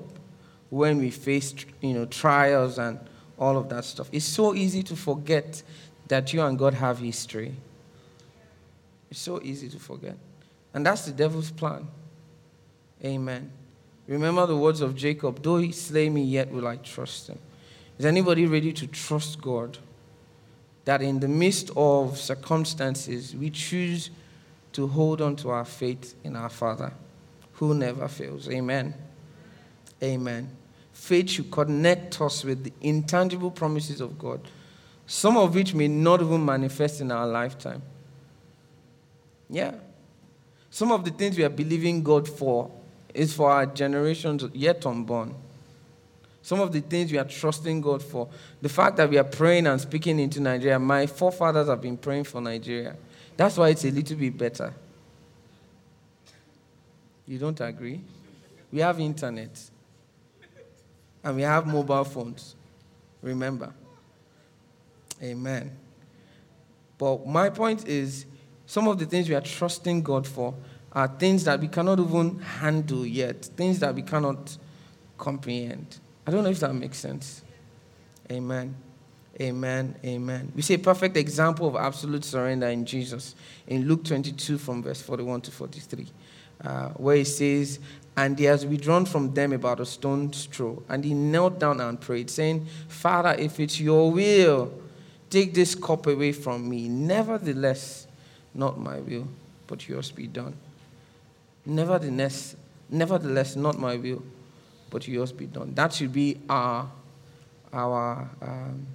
when 0.69 0.99
we 0.99 1.09
face, 1.09 1.53
you 1.81 1.93
know, 1.93 2.05
trials 2.05 2.77
and 2.77 2.99
all 3.37 3.57
of 3.57 3.69
that 3.69 3.85
stuff. 3.85 4.09
It's 4.11 4.25
so 4.25 4.55
easy 4.55 4.83
to 4.83 4.95
forget 4.95 5.63
that 6.09 6.33
you 6.33 6.41
and 6.41 6.59
God 6.59 6.73
have 6.75 6.99
history. 6.99 7.55
It's 9.09 9.19
so 9.19 9.41
easy 9.41 9.69
to 9.69 9.79
forget. 9.79 10.17
And 10.73 10.85
that's 10.85 11.05
the 11.05 11.11
devil's 11.11 11.49
plan. 11.49 11.87
Amen. 13.03 13.51
Remember 14.07 14.45
the 14.45 14.57
words 14.57 14.81
of 14.81 14.95
Jacob 14.95 15.41
though 15.41 15.57
he 15.57 15.71
slay 15.71 16.09
me, 16.09 16.23
yet 16.23 16.51
will 16.51 16.67
I 16.67 16.75
trust 16.77 17.29
him. 17.29 17.39
Is 17.97 18.05
anybody 18.05 18.45
ready 18.45 18.73
to 18.73 18.87
trust 18.87 19.41
God? 19.41 19.77
That 20.85 21.01
in 21.01 21.19
the 21.19 21.27
midst 21.27 21.69
of 21.75 22.17
circumstances, 22.17 23.35
we 23.35 23.49
choose 23.49 24.09
to 24.73 24.87
hold 24.87 25.21
on 25.21 25.35
to 25.37 25.49
our 25.49 25.65
faith 25.65 26.15
in 26.23 26.35
our 26.35 26.49
Father 26.49 26.91
who 27.53 27.73
never 27.75 28.07
fails. 28.07 28.49
Amen. 28.49 28.93
Amen. 30.01 30.49
Faith 30.93 31.29
should 31.29 31.51
connect 31.51 32.19
us 32.21 32.43
with 32.43 32.63
the 32.63 32.73
intangible 32.81 33.51
promises 33.51 34.01
of 34.01 34.17
God, 34.17 34.41
some 35.09 35.37
of 35.37 35.55
which 35.55 35.73
may 35.73 35.87
not 35.87 36.21
even 36.21 36.45
manifest 36.45 37.01
in 37.01 37.11
our 37.11 37.25
lifetime. 37.25 37.81
Yeah. 39.49 39.73
Some 40.69 40.91
of 40.91 41.03
the 41.03 41.09
things 41.09 41.35
we 41.35 41.43
are 41.43 41.49
believing 41.49 42.03
God 42.03 42.29
for 42.29 42.69
is 43.11 43.33
for 43.33 43.49
our 43.49 43.65
generations 43.65 44.45
yet 44.53 44.85
unborn. 44.85 45.33
Some 46.43 46.59
of 46.59 46.71
the 46.71 46.81
things 46.81 47.11
we 47.11 47.17
are 47.17 47.25
trusting 47.25 47.81
God 47.81 48.03
for. 48.03 48.29
The 48.61 48.69
fact 48.69 48.97
that 48.97 49.09
we 49.09 49.17
are 49.17 49.23
praying 49.23 49.65
and 49.65 49.81
speaking 49.81 50.19
into 50.19 50.39
Nigeria, 50.39 50.77
my 50.77 51.07
forefathers 51.07 51.67
have 51.69 51.81
been 51.81 51.97
praying 51.97 52.25
for 52.25 52.39
Nigeria. 52.39 52.95
That's 53.35 53.57
why 53.57 53.69
it's 53.69 53.85
a 53.85 53.89
little 53.89 54.15
bit 54.15 54.37
better. 54.37 54.71
You 57.25 57.39
don't 57.39 57.59
agree? 57.61 57.99
We 58.71 58.81
have 58.81 58.99
internet. 58.99 59.59
And 61.23 61.35
we 61.35 61.41
have 61.41 61.65
mobile 61.65 62.03
phones. 62.03 62.55
Remember. 63.23 63.73
Amen. 65.21 65.75
But 66.97 67.25
my 67.25 67.49
point 67.49 67.87
is 67.87 68.25
some 68.65 68.87
of 68.87 68.99
the 68.99 69.05
things 69.05 69.27
we 69.27 69.35
are 69.35 69.41
trusting 69.41 70.03
God 70.03 70.27
for 70.27 70.53
are 70.91 71.07
things 71.07 71.43
that 71.45 71.59
we 71.59 71.67
cannot 71.67 71.99
even 71.99 72.39
handle 72.39 73.05
yet, 73.05 73.45
things 73.45 73.79
that 73.79 73.93
we 73.93 74.01
cannot 74.01 74.57
comprehend. 75.17 75.99
I 76.25 76.31
don't 76.31 76.43
know 76.43 76.49
if 76.49 76.59
that 76.59 76.73
makes 76.73 76.97
sense. 76.97 77.43
Amen. 78.31 78.75
Amen. 79.41 79.95
Amen. 80.03 80.51
We 80.55 80.61
see 80.61 80.73
a 80.73 80.79
perfect 80.79 81.15
example 81.15 81.67
of 81.67 81.75
absolute 81.75 82.25
surrender 82.25 82.67
in 82.67 82.85
Jesus 82.85 83.35
in 83.67 83.87
Luke 83.87 84.03
22 84.03 84.57
from 84.57 84.83
verse 84.83 85.01
41 85.01 85.41
to 85.41 85.51
43, 85.51 86.07
uh, 86.63 86.89
where 86.89 87.15
he 87.15 87.23
says, 87.23 87.79
And 88.17 88.37
he 88.37 88.45
has 88.45 88.65
withdrawn 88.65 89.05
from 89.05 89.33
them 89.33 89.53
about 89.53 89.79
a 89.79 89.85
stone's 89.85 90.45
throw, 90.45 90.83
and 90.89 91.05
he 91.05 91.13
knelt 91.13 91.57
down 91.57 91.79
and 91.79 91.99
prayed, 91.99 92.29
saying, 92.29 92.67
Father, 92.89 93.35
if 93.39 93.59
it's 93.59 93.79
your 93.79 94.11
will, 94.11 94.73
take 95.29 95.53
this 95.53 95.75
cup 95.75 96.07
away 96.07 96.31
from 96.31 96.67
me. 96.67 96.87
Nevertheless, 96.87 98.07
not 98.53 98.79
my 98.79 98.99
will, 98.99 99.27
but 99.67 99.87
yours 99.87 100.11
be 100.11 100.27
done. 100.27 100.55
Nevertheless, 101.65 102.55
nevertheless, 102.89 103.55
not 103.55 103.77
my 103.77 103.95
will, 103.95 104.23
but 104.89 105.07
yours 105.07 105.31
be 105.31 105.45
done. 105.45 105.73
That 105.75 105.93
should 105.93 106.11
be 106.11 106.39
our, 106.49 106.89
our 107.71 108.29
um, 108.41 108.87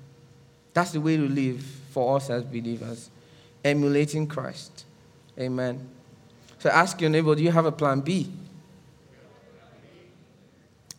that's 0.72 0.90
the 0.90 1.00
way 1.00 1.16
to 1.16 1.28
live 1.28 1.62
for 1.90 2.16
us 2.16 2.30
as 2.30 2.42
believers, 2.42 3.10
emulating 3.64 4.26
Christ. 4.26 4.84
Amen. 5.38 5.88
So 6.58 6.68
ask 6.70 7.00
your 7.00 7.10
neighbor, 7.10 7.34
do 7.34 7.42
you 7.42 7.52
have 7.52 7.66
a 7.66 7.72
plan 7.72 8.00
B? 8.00 8.30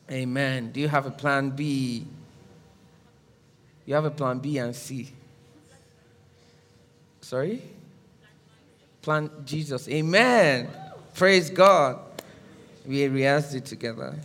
Amen. 0.10 0.72
Do 0.72 0.80
you 0.80 0.88
have 0.88 1.06
a 1.06 1.12
plan 1.12 1.50
B? 1.50 2.06
You 3.86 3.96
have 3.96 4.06
a 4.06 4.12
plan 4.12 4.40
B 4.40 4.58
and 4.60 4.76
C. 4.76 5.12
Sorry? 7.26 7.60
Plan 9.02 9.32
Jesus. 9.46 9.90
Amen. 9.90 10.70
Praise 11.16 11.50
God. 11.50 11.98
We 12.86 13.08
rehearsed 13.08 13.56
it 13.56 13.66
together. 13.66 14.16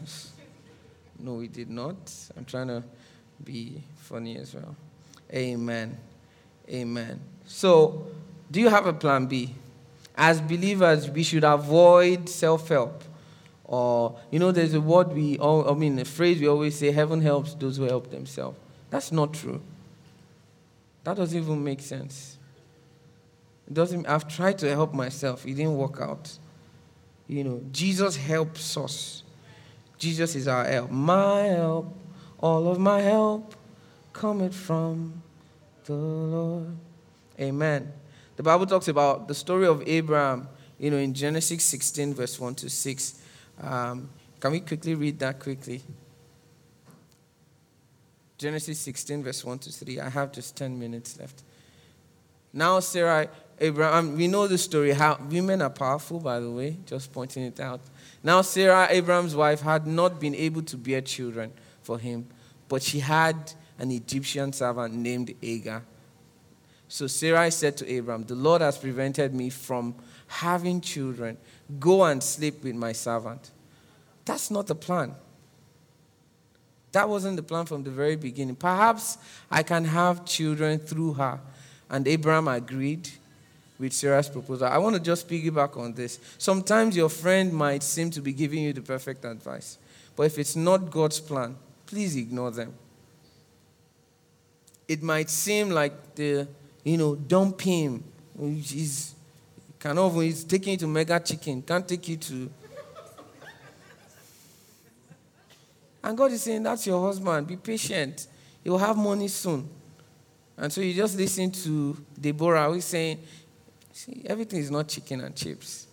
No, 1.19 1.37
we 1.37 1.49
did 1.49 1.71
not. 1.71 1.97
I'm 2.37 2.45
trying 2.45 2.67
to 2.67 2.83
be 3.43 3.83
funny 4.01 4.37
as 4.37 4.55
well. 4.55 4.77
Amen. 5.33 5.97
Amen. 6.69 7.19
So, 7.47 8.07
do 8.51 8.61
you 8.61 8.69
have 8.69 8.85
a 8.85 8.93
plan 8.93 9.25
B? 9.25 9.55
As 10.15 10.43
believers, 10.43 11.09
we 11.09 11.23
should 11.23 11.45
avoid 11.45 12.29
self 12.29 12.69
help. 12.69 13.03
Or, 13.65 14.19
you 14.31 14.39
know, 14.39 14.53
there's 14.53 14.75
a 14.75 14.81
word 14.81 15.15
we 15.15 15.39
all, 15.39 15.71
I 15.71 15.73
mean, 15.73 15.99
a 15.99 16.05
phrase 16.05 16.39
we 16.39 16.49
always 16.49 16.79
say, 16.79 16.91
heaven 16.91 17.23
helps 17.23 17.55
those 17.55 17.79
who 17.79 17.85
help 17.85 18.11
themselves. 18.11 18.59
That's 18.91 19.11
not 19.11 19.33
true. 19.33 19.63
That 21.05 21.17
doesn't 21.17 21.43
even 21.43 21.65
make 21.65 21.81
sense. 21.81 22.37
Doesn't, 23.73 24.07
I've 24.07 24.27
tried 24.27 24.59
to 24.59 24.69
help 24.69 24.93
myself, 24.95 25.47
it 25.47 25.55
didn't 25.55 25.77
work 25.77 26.01
out. 26.01 26.39
You 27.29 27.45
know, 27.45 27.63
Jesus 27.71 28.17
helps 28.17 28.77
us. 28.77 29.23
Jesus 29.99 30.35
is 30.35 30.49
our 30.49 30.65
help. 30.65 30.91
My 30.91 31.43
help, 31.43 31.97
all 32.41 32.69
of 32.69 32.79
my 32.79 33.01
help 33.01 33.55
cometh 34.13 34.55
from 34.55 35.23
the 35.85 35.93
Lord. 35.93 36.77
Amen. 37.39 37.93
The 38.37 38.43
Bible 38.43 38.67
talks 38.67 38.89
about 38.89 39.29
the 39.29 39.35
story 39.35 39.67
of 39.67 39.87
Abraham, 39.87 40.49
you 40.79 40.91
know, 40.91 40.97
in 40.97 41.15
Genesis 41.15 41.63
16, 41.65 42.15
verse 42.15 42.41
1 42.41 42.55
to 42.57 42.71
6. 42.71 43.23
Um, 43.61 44.09
can 44.41 44.53
we 44.53 44.61
quickly 44.61 44.95
read 44.95 45.19
that 45.19 45.39
quickly? 45.39 45.83
Genesis 48.39 48.79
16, 48.81 49.23
verse 49.23 49.45
1 49.45 49.59
to 49.59 49.71
3. 49.71 50.01
I 50.01 50.09
have 50.09 50.33
just 50.33 50.57
10 50.57 50.79
minutes 50.79 51.21
left. 51.21 51.43
Now, 52.53 52.81
Sarah, 52.81 53.29
Abraham, 53.63 54.11
um, 54.11 54.17
we 54.17 54.27
know 54.27 54.47
the 54.47 54.57
story. 54.57 54.93
How 54.93 55.19
women 55.31 55.61
are 55.61 55.69
powerful, 55.71 56.19
by 56.19 56.41
the 56.41 56.51
way, 56.51 56.79
just 56.87 57.13
pointing 57.13 57.43
it 57.43 57.61
out. 57.61 57.81
Now, 58.23 58.41
Sarah, 58.41 58.89
Abraham's 58.89 59.37
wife, 59.37 59.61
had 59.61 59.87
not 59.87 60.19
been 60.19 60.35
able 60.35 60.63
to 60.63 60.79
bear 60.79 61.03
children 61.03 61.53
for 61.83 61.99
him, 61.99 62.27
but 62.69 62.83
she 62.83 63.01
had 63.01 63.53
an 63.79 63.91
Egyptian 63.91 64.55
servant 64.55 64.95
named 64.95 65.35
Agar. 65.43 65.83
So 66.89 67.07
Sarah 67.07 67.51
said 67.51 67.77
to 67.79 67.93
Abraham, 67.93 68.25
The 68.25 68.35
Lord 68.35 68.63
has 68.63 68.79
prevented 68.79 69.35
me 69.35 69.51
from 69.51 69.95
having 70.27 70.81
children. 70.81 71.37
Go 71.79 72.05
and 72.05 72.23
sleep 72.23 72.65
with 72.65 72.75
my 72.75 72.93
servant. 72.93 73.51
That's 74.25 74.51
not 74.51 74.69
the 74.69 74.75
plan. 74.75 75.15
That 76.93 77.09
wasn't 77.09 77.37
the 77.37 77.43
plan 77.43 77.67
from 77.67 77.85
the 77.85 77.91
very 77.91 78.17
beginning. 78.17 78.57
Perhaps 78.57 79.19
I 79.51 79.63
can 79.63 79.85
have 79.85 80.25
children 80.25 80.79
through 80.79 81.15
her. 81.15 81.41
And 81.91 82.09
Abraham 82.09 82.49
agreed 82.49 83.11
with 83.81 83.95
Sarah's 83.95 84.29
proposal. 84.29 84.69
I 84.69 84.77
want 84.77 84.95
to 84.95 85.01
just 85.01 85.27
piggyback 85.27 85.77
on 85.79 85.95
this. 85.95 86.21
Sometimes 86.37 86.95
your 86.95 87.09
friend 87.09 87.53
might 87.53 87.83
seem 87.83 88.11
to 88.11 88.21
be 88.21 88.35
giving 88.35 88.63
you 88.63 88.75
the 88.75 88.83
perfect 88.83 89.25
advice, 89.25 89.79
but 90.15 90.25
if 90.25 90.39
it's 90.39 90.55
not 90.55 90.91
God's 90.91 91.19
plan, 91.19 91.57
please 91.87 92.15
ignore 92.15 92.51
them. 92.51 92.75
It 94.87 95.03
might 95.03 95.31
seem 95.31 95.71
like 95.71 96.15
the, 96.15 96.47
you 96.85 96.99
know, 96.99 97.17
dump 97.17 97.61
him. 97.63 98.05
He's, 98.39 99.15
kind 99.79 99.99
of, 99.99 100.15
he's 100.21 100.45
taking 100.45 100.73
you 100.73 100.79
to 100.79 100.87
Mega 100.87 101.19
Chicken, 101.19 101.63
can't 101.63 101.89
take 101.89 102.07
you 102.09 102.17
to. 102.19 102.51
And 106.03 106.17
God 106.17 106.33
is 106.33 106.43
saying, 106.43 106.63
That's 106.63 106.87
your 106.87 107.05
husband. 107.07 107.47
Be 107.47 107.57
patient. 107.57 108.27
He 108.65 108.71
will 108.71 108.79
have 108.79 108.97
money 108.97 109.29
soon. 109.29 109.69
And 110.57 110.73
so 110.73 110.81
you 110.81 110.95
just 110.95 111.17
listen 111.17 111.51
to 111.51 111.97
Deborah 112.19 112.71
who's 112.71 112.85
saying, 112.85 113.19
See, 113.93 114.23
everything 114.27 114.61
is 114.61 114.71
not 114.71 114.89
chicken 114.89 115.21
and 115.21 115.35
chips. 115.35 115.87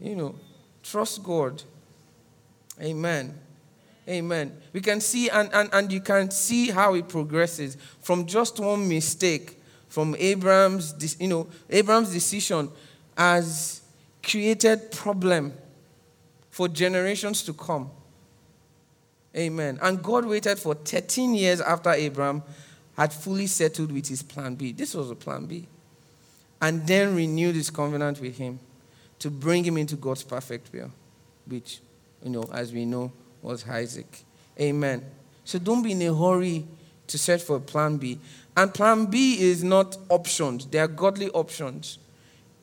You 0.00 0.16
know, 0.16 0.34
trust 0.82 1.22
God. 1.22 1.62
Amen. 2.80 3.38
Amen. 4.08 4.56
We 4.72 4.80
can 4.80 5.00
see, 5.00 5.28
and, 5.28 5.50
and, 5.52 5.68
and 5.72 5.92
you 5.92 6.00
can 6.00 6.30
see 6.30 6.70
how 6.70 6.94
it 6.94 7.08
progresses 7.08 7.76
from 8.00 8.26
just 8.26 8.58
one 8.58 8.88
mistake 8.88 9.56
from 9.88 10.14
Abraham's, 10.18 11.16
you 11.18 11.28
know, 11.28 11.48
Abraham's 11.68 12.12
decision 12.12 12.70
has 13.16 13.82
created 14.22 14.92
problem 14.92 15.52
for 16.50 16.68
generations 16.68 17.42
to 17.42 17.52
come. 17.52 17.90
Amen. 19.36 19.78
And 19.82 20.02
God 20.02 20.24
waited 20.24 20.58
for 20.58 20.74
13 20.74 21.34
years 21.34 21.60
after 21.60 21.90
Abraham 21.90 22.42
had 22.96 23.12
fully 23.12 23.46
settled 23.46 23.92
with 23.92 24.08
his 24.08 24.22
plan 24.22 24.54
B. 24.54 24.72
This 24.72 24.94
was 24.94 25.10
a 25.10 25.14
plan 25.14 25.46
B 25.46 25.66
and 26.60 26.86
then 26.86 27.14
renewed 27.14 27.54
his 27.54 27.70
covenant 27.70 28.20
with 28.20 28.36
him 28.36 28.58
to 29.18 29.30
bring 29.30 29.64
him 29.64 29.76
into 29.76 29.96
God's 29.96 30.22
perfect 30.22 30.72
will, 30.72 30.90
which, 31.46 31.80
you 32.22 32.30
know, 32.30 32.44
as 32.52 32.72
we 32.72 32.84
know, 32.84 33.12
was 33.42 33.68
Isaac. 33.68 34.24
Amen. 34.60 35.04
So 35.44 35.58
don't 35.58 35.82
be 35.82 35.92
in 35.92 36.02
a 36.02 36.14
hurry 36.14 36.66
to 37.06 37.18
search 37.18 37.42
for 37.42 37.60
plan 37.60 37.96
B. 37.96 38.18
And 38.56 38.72
plan 38.74 39.06
B 39.06 39.40
is 39.40 39.62
not 39.62 39.96
options, 40.08 40.66
they 40.66 40.78
are 40.78 40.88
godly 40.88 41.30
options. 41.30 41.98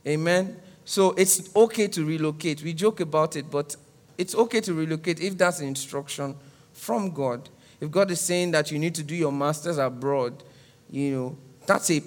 Amen. 0.08 0.58
So 0.84 1.12
it's 1.12 1.53
okay 1.55 1.88
to 1.88 2.05
relocate. 2.05 2.62
We 2.62 2.73
joke 2.73 2.99
about 2.99 3.36
it, 3.36 3.49
but 3.49 3.75
it's 4.17 4.36
okay 4.36 4.62
to 4.62 4.73
relocate 4.73 5.19
if 5.19 5.38
that's 5.38 5.60
an 5.60 5.67
instruction 5.67 6.36
from 6.73 7.10
God. 7.10 7.49
If 7.81 7.89
God 7.89 8.12
is 8.12 8.21
saying 8.21 8.51
that 8.51 8.71
you 8.71 8.77
need 8.77 8.93
to 8.95 9.03
do 9.03 9.15
your 9.15 9.31
masters 9.31 9.77
abroad, 9.77 10.43
you 10.89 11.12
know, 11.12 11.38
that's 11.65 11.89
a 11.89 12.03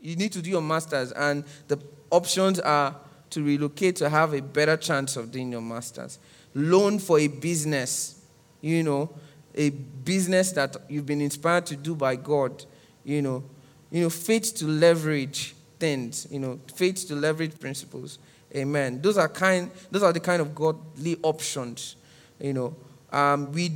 you 0.00 0.16
need 0.16 0.32
to 0.32 0.42
do 0.42 0.50
your 0.50 0.62
master's, 0.62 1.12
and 1.12 1.44
the 1.68 1.78
options 2.10 2.60
are 2.60 2.94
to 3.30 3.42
relocate 3.42 3.96
to 3.96 4.08
have 4.08 4.34
a 4.34 4.42
better 4.42 4.76
chance 4.76 5.16
of 5.16 5.30
doing 5.30 5.52
your 5.52 5.60
master's. 5.60 6.18
Loan 6.54 6.98
for 6.98 7.18
a 7.18 7.28
business, 7.28 8.20
you 8.60 8.82
know, 8.82 9.10
a 9.54 9.70
business 9.70 10.52
that 10.52 10.76
you've 10.88 11.06
been 11.06 11.20
inspired 11.20 11.66
to 11.66 11.76
do 11.76 11.94
by 11.94 12.16
God, 12.16 12.64
you 13.04 13.22
know, 13.22 13.44
you 13.90 14.02
know, 14.02 14.10
faith 14.10 14.54
to 14.56 14.66
leverage 14.66 15.54
things, 15.78 16.26
you 16.30 16.38
know, 16.38 16.58
faith 16.74 17.06
to 17.08 17.14
leverage 17.14 17.58
principles. 17.58 18.18
Amen. 18.54 19.00
Those 19.00 19.16
are 19.16 19.28
kind. 19.28 19.70
Those 19.90 20.02
are 20.02 20.12
the 20.12 20.20
kind 20.20 20.42
of 20.42 20.54
godly 20.54 21.16
options. 21.22 21.96
You 22.40 22.52
know, 22.52 22.76
um, 23.12 23.52
we 23.52 23.72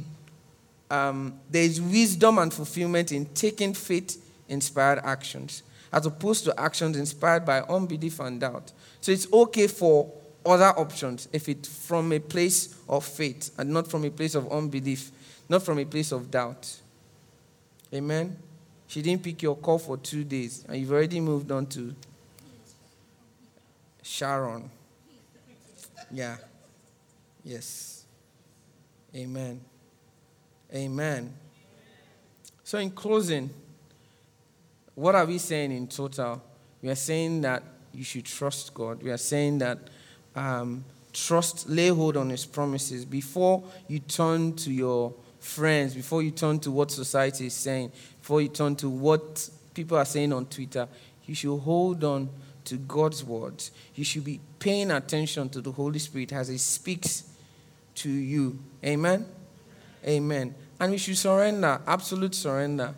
um, 0.90 1.38
there 1.50 1.62
is 1.62 1.80
wisdom 1.80 2.38
and 2.38 2.52
fulfillment 2.52 3.12
in 3.12 3.26
taking 3.26 3.74
faith-inspired 3.74 5.00
actions 5.04 5.62
as 5.94 6.06
opposed 6.06 6.44
to 6.44 6.60
actions 6.60 6.96
inspired 6.96 7.46
by 7.46 7.60
unbelief 7.60 8.18
and 8.18 8.40
doubt. 8.40 8.72
So 9.00 9.12
it's 9.12 9.32
okay 9.32 9.68
for 9.68 10.12
other 10.44 10.76
options 10.76 11.28
if 11.32 11.48
it's 11.48 11.86
from 11.86 12.12
a 12.12 12.18
place 12.18 12.76
of 12.88 13.04
faith 13.04 13.54
and 13.56 13.70
not 13.70 13.86
from 13.86 14.04
a 14.04 14.10
place 14.10 14.34
of 14.34 14.50
unbelief, 14.50 15.12
not 15.48 15.62
from 15.62 15.78
a 15.78 15.84
place 15.84 16.10
of 16.10 16.32
doubt. 16.32 16.80
Amen. 17.94 18.36
She 18.88 19.02
didn't 19.02 19.22
pick 19.22 19.40
your 19.40 19.54
call 19.54 19.78
for 19.78 19.96
two 19.96 20.24
days, 20.24 20.64
and 20.68 20.76
you've 20.78 20.90
already 20.90 21.20
moved 21.20 21.52
on 21.52 21.66
to 21.66 21.94
Sharon. 24.02 24.68
Yeah. 26.10 26.36
Yes. 27.44 28.04
Amen. 29.14 29.60
Amen. 30.74 31.32
So, 32.64 32.78
in 32.78 32.90
closing, 32.90 33.50
what 34.94 35.14
are 35.14 35.24
we 35.24 35.38
saying 35.38 35.72
in 35.72 35.88
total? 35.88 36.42
We 36.82 36.88
are 36.90 36.94
saying 36.94 37.40
that 37.42 37.62
you 37.92 38.04
should 38.04 38.24
trust 38.24 38.74
God. 38.74 39.02
We 39.02 39.10
are 39.10 39.16
saying 39.16 39.58
that 39.58 39.78
um, 40.34 40.84
trust, 41.12 41.68
lay 41.68 41.88
hold 41.88 42.16
on 42.16 42.30
His 42.30 42.44
promises 42.44 43.04
before 43.04 43.64
you 43.88 44.00
turn 44.00 44.54
to 44.56 44.72
your 44.72 45.14
friends, 45.40 45.94
before 45.94 46.22
you 46.22 46.30
turn 46.30 46.58
to 46.60 46.70
what 46.70 46.90
society 46.90 47.46
is 47.46 47.54
saying, 47.54 47.92
before 48.20 48.40
you 48.40 48.48
turn 48.48 48.76
to 48.76 48.88
what 48.88 49.48
people 49.74 49.96
are 49.96 50.04
saying 50.04 50.32
on 50.32 50.46
Twitter. 50.46 50.88
You 51.26 51.34
should 51.34 51.58
hold 51.58 52.04
on 52.04 52.28
to 52.64 52.76
God's 52.76 53.24
words. 53.24 53.70
You 53.94 54.04
should 54.04 54.24
be 54.24 54.40
paying 54.58 54.90
attention 54.90 55.48
to 55.50 55.60
the 55.60 55.72
Holy 55.72 55.98
Spirit 55.98 56.32
as 56.32 56.48
He 56.48 56.58
speaks 56.58 57.24
to 57.96 58.10
you. 58.10 58.58
Amen? 58.84 59.26
Amen. 60.06 60.54
And 60.78 60.92
we 60.92 60.98
should 60.98 61.16
surrender, 61.16 61.80
absolute 61.86 62.34
surrender 62.34 62.94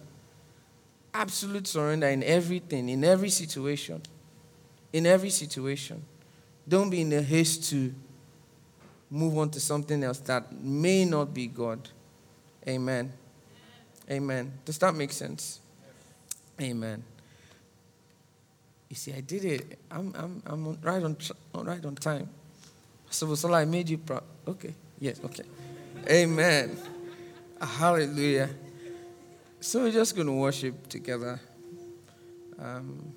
absolute 1.17 1.67
surrender 1.67 2.09
in 2.09 2.23
everything, 2.23 2.89
in 2.89 3.05
every 3.05 3.31
situation. 3.31 4.03
In 4.93 5.07
every 5.07 5.31
situation. 5.31 6.03
Don't 6.69 6.91
be 6.91 7.01
in 7.01 7.13
a 7.13 7.23
haste 7.23 7.71
to 7.71 7.95
move 9.11 9.37
on 9.39 9.51
to 9.51 9.61
something 9.61 10.03
else 10.03 10.19
that 10.21 10.53
may 10.53 11.05
not 11.05 11.33
be 11.33 11.47
God. 11.47 11.89
Amen. 12.67 13.13
Amen. 14.11 14.53
Does 14.65 14.79
that 14.79 14.95
make 14.95 15.13
sense? 15.13 15.61
Amen. 16.61 17.03
You 18.89 18.97
see, 18.97 19.13
I 19.13 19.21
did 19.21 19.45
it. 19.45 19.79
I'm, 19.91 20.13
I'm, 20.17 20.43
I'm 20.47 20.79
right, 20.83 21.03
on, 21.03 21.17
right 21.55 21.85
on 21.85 21.95
time. 21.97 22.29
So, 23.11 23.35
so 23.35 23.53
I 23.53 23.65
made 23.65 23.89
you 23.89 23.99
proud. 23.99 24.23
Okay. 24.47 24.75
Yes, 25.01 25.21
okay. 25.25 25.45
Amen. 26.09 26.77
Hallelujah. 27.61 28.51
So 29.67 29.83
we're 29.83 29.91
just 29.91 30.15
going 30.15 30.29
to 30.29 30.33
worship 30.33 30.87
together. 30.87 31.41
Um, 32.57 33.13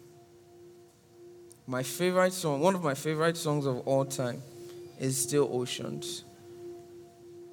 my 1.67 1.83
favorite 1.83 2.33
song, 2.33 2.59
one 2.59 2.73
of 2.73 2.83
my 2.83 2.95
favorite 2.95 3.37
songs 3.37 3.67
of 3.67 3.87
all 3.87 4.03
time, 4.03 4.41
is 4.99 5.15
Still 5.15 5.47
Oceans. 5.53 6.23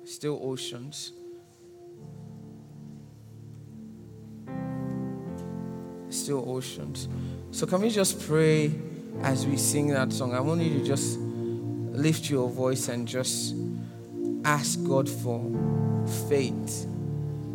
Still 0.06 0.40
Oceans. 0.42 1.12
Still 6.08 6.50
Oceans. 6.50 7.08
So, 7.50 7.66
can 7.66 7.82
we 7.82 7.90
just 7.90 8.18
pray 8.26 8.72
as 9.20 9.46
we 9.46 9.58
sing 9.58 9.88
that 9.88 10.10
song? 10.10 10.34
I 10.34 10.40
want 10.40 10.62
you 10.62 10.78
to 10.78 10.86
just 10.86 11.18
lift 11.18 12.30
your 12.30 12.48
voice 12.48 12.88
and 12.88 13.06
just 13.06 13.54
ask 14.46 14.82
God 14.84 15.06
for 15.06 15.44
faith. 16.30 16.95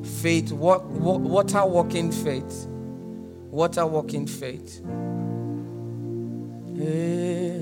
Faith, 0.03 0.51
what, 0.51 0.85
what, 0.85 1.21
water 1.21 1.65
walking 1.65 2.11
faith. 2.11 2.67
Water 3.51 3.85
walking 3.85 4.25
faith. 4.27 4.81
Yeah. 6.73 7.61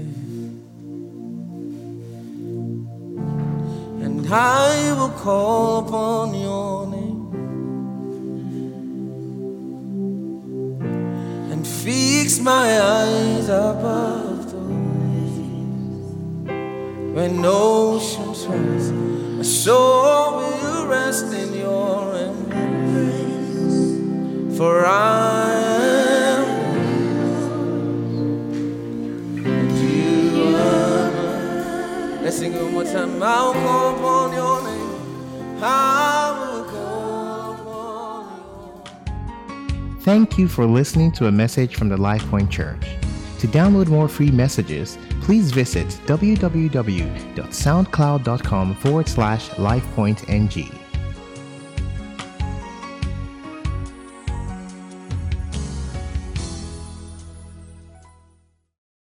And 4.05 4.25
I 4.31 4.93
will 4.97 5.09
call 5.09 5.85
upon 5.85 6.33
your 6.33 6.87
name 6.87 7.09
and 11.51 11.67
fix 11.67 12.39
my 12.39 12.79
eyes 12.79 13.49
above 13.49 14.51
the 14.51 14.59
when 17.13 17.43
oceans 17.43 18.45
rise. 18.45 18.91
My 18.91 19.43
soul 19.43 20.37
will 20.37 20.87
rest 20.87 21.33
in 21.33 21.48
for 24.59 24.85
I 24.85 25.53
am 26.35 26.45
you 29.37 30.53
are. 30.53 32.19
Let's 32.21 32.37
sing 32.39 32.53
one 32.53 32.73
more 32.73 32.83
time. 32.83 33.23
I'll 33.23 33.53
call 33.53 33.95
upon 33.95 34.33
your 34.33 34.61
name. 34.61 34.99
I 35.63 36.37
will 36.41 36.65
call 36.65 37.53
upon 37.53 38.25
your 39.87 39.95
Thank 40.01 40.37
you 40.37 40.49
for 40.49 40.65
listening 40.65 41.13
to 41.13 41.27
a 41.27 41.31
message 41.31 41.77
from 41.77 41.87
the 41.87 41.95
LifePoint 41.95 42.51
Church. 42.51 42.85
To 43.39 43.47
download 43.47 43.87
more 43.87 44.09
free 44.09 44.31
messages, 44.31 44.97
please 45.21 45.51
visit 45.51 45.87
www.soundcloud.com 46.05 48.75
forward 48.75 49.07
slash 49.07 49.49
LifePointNG. 49.51 50.78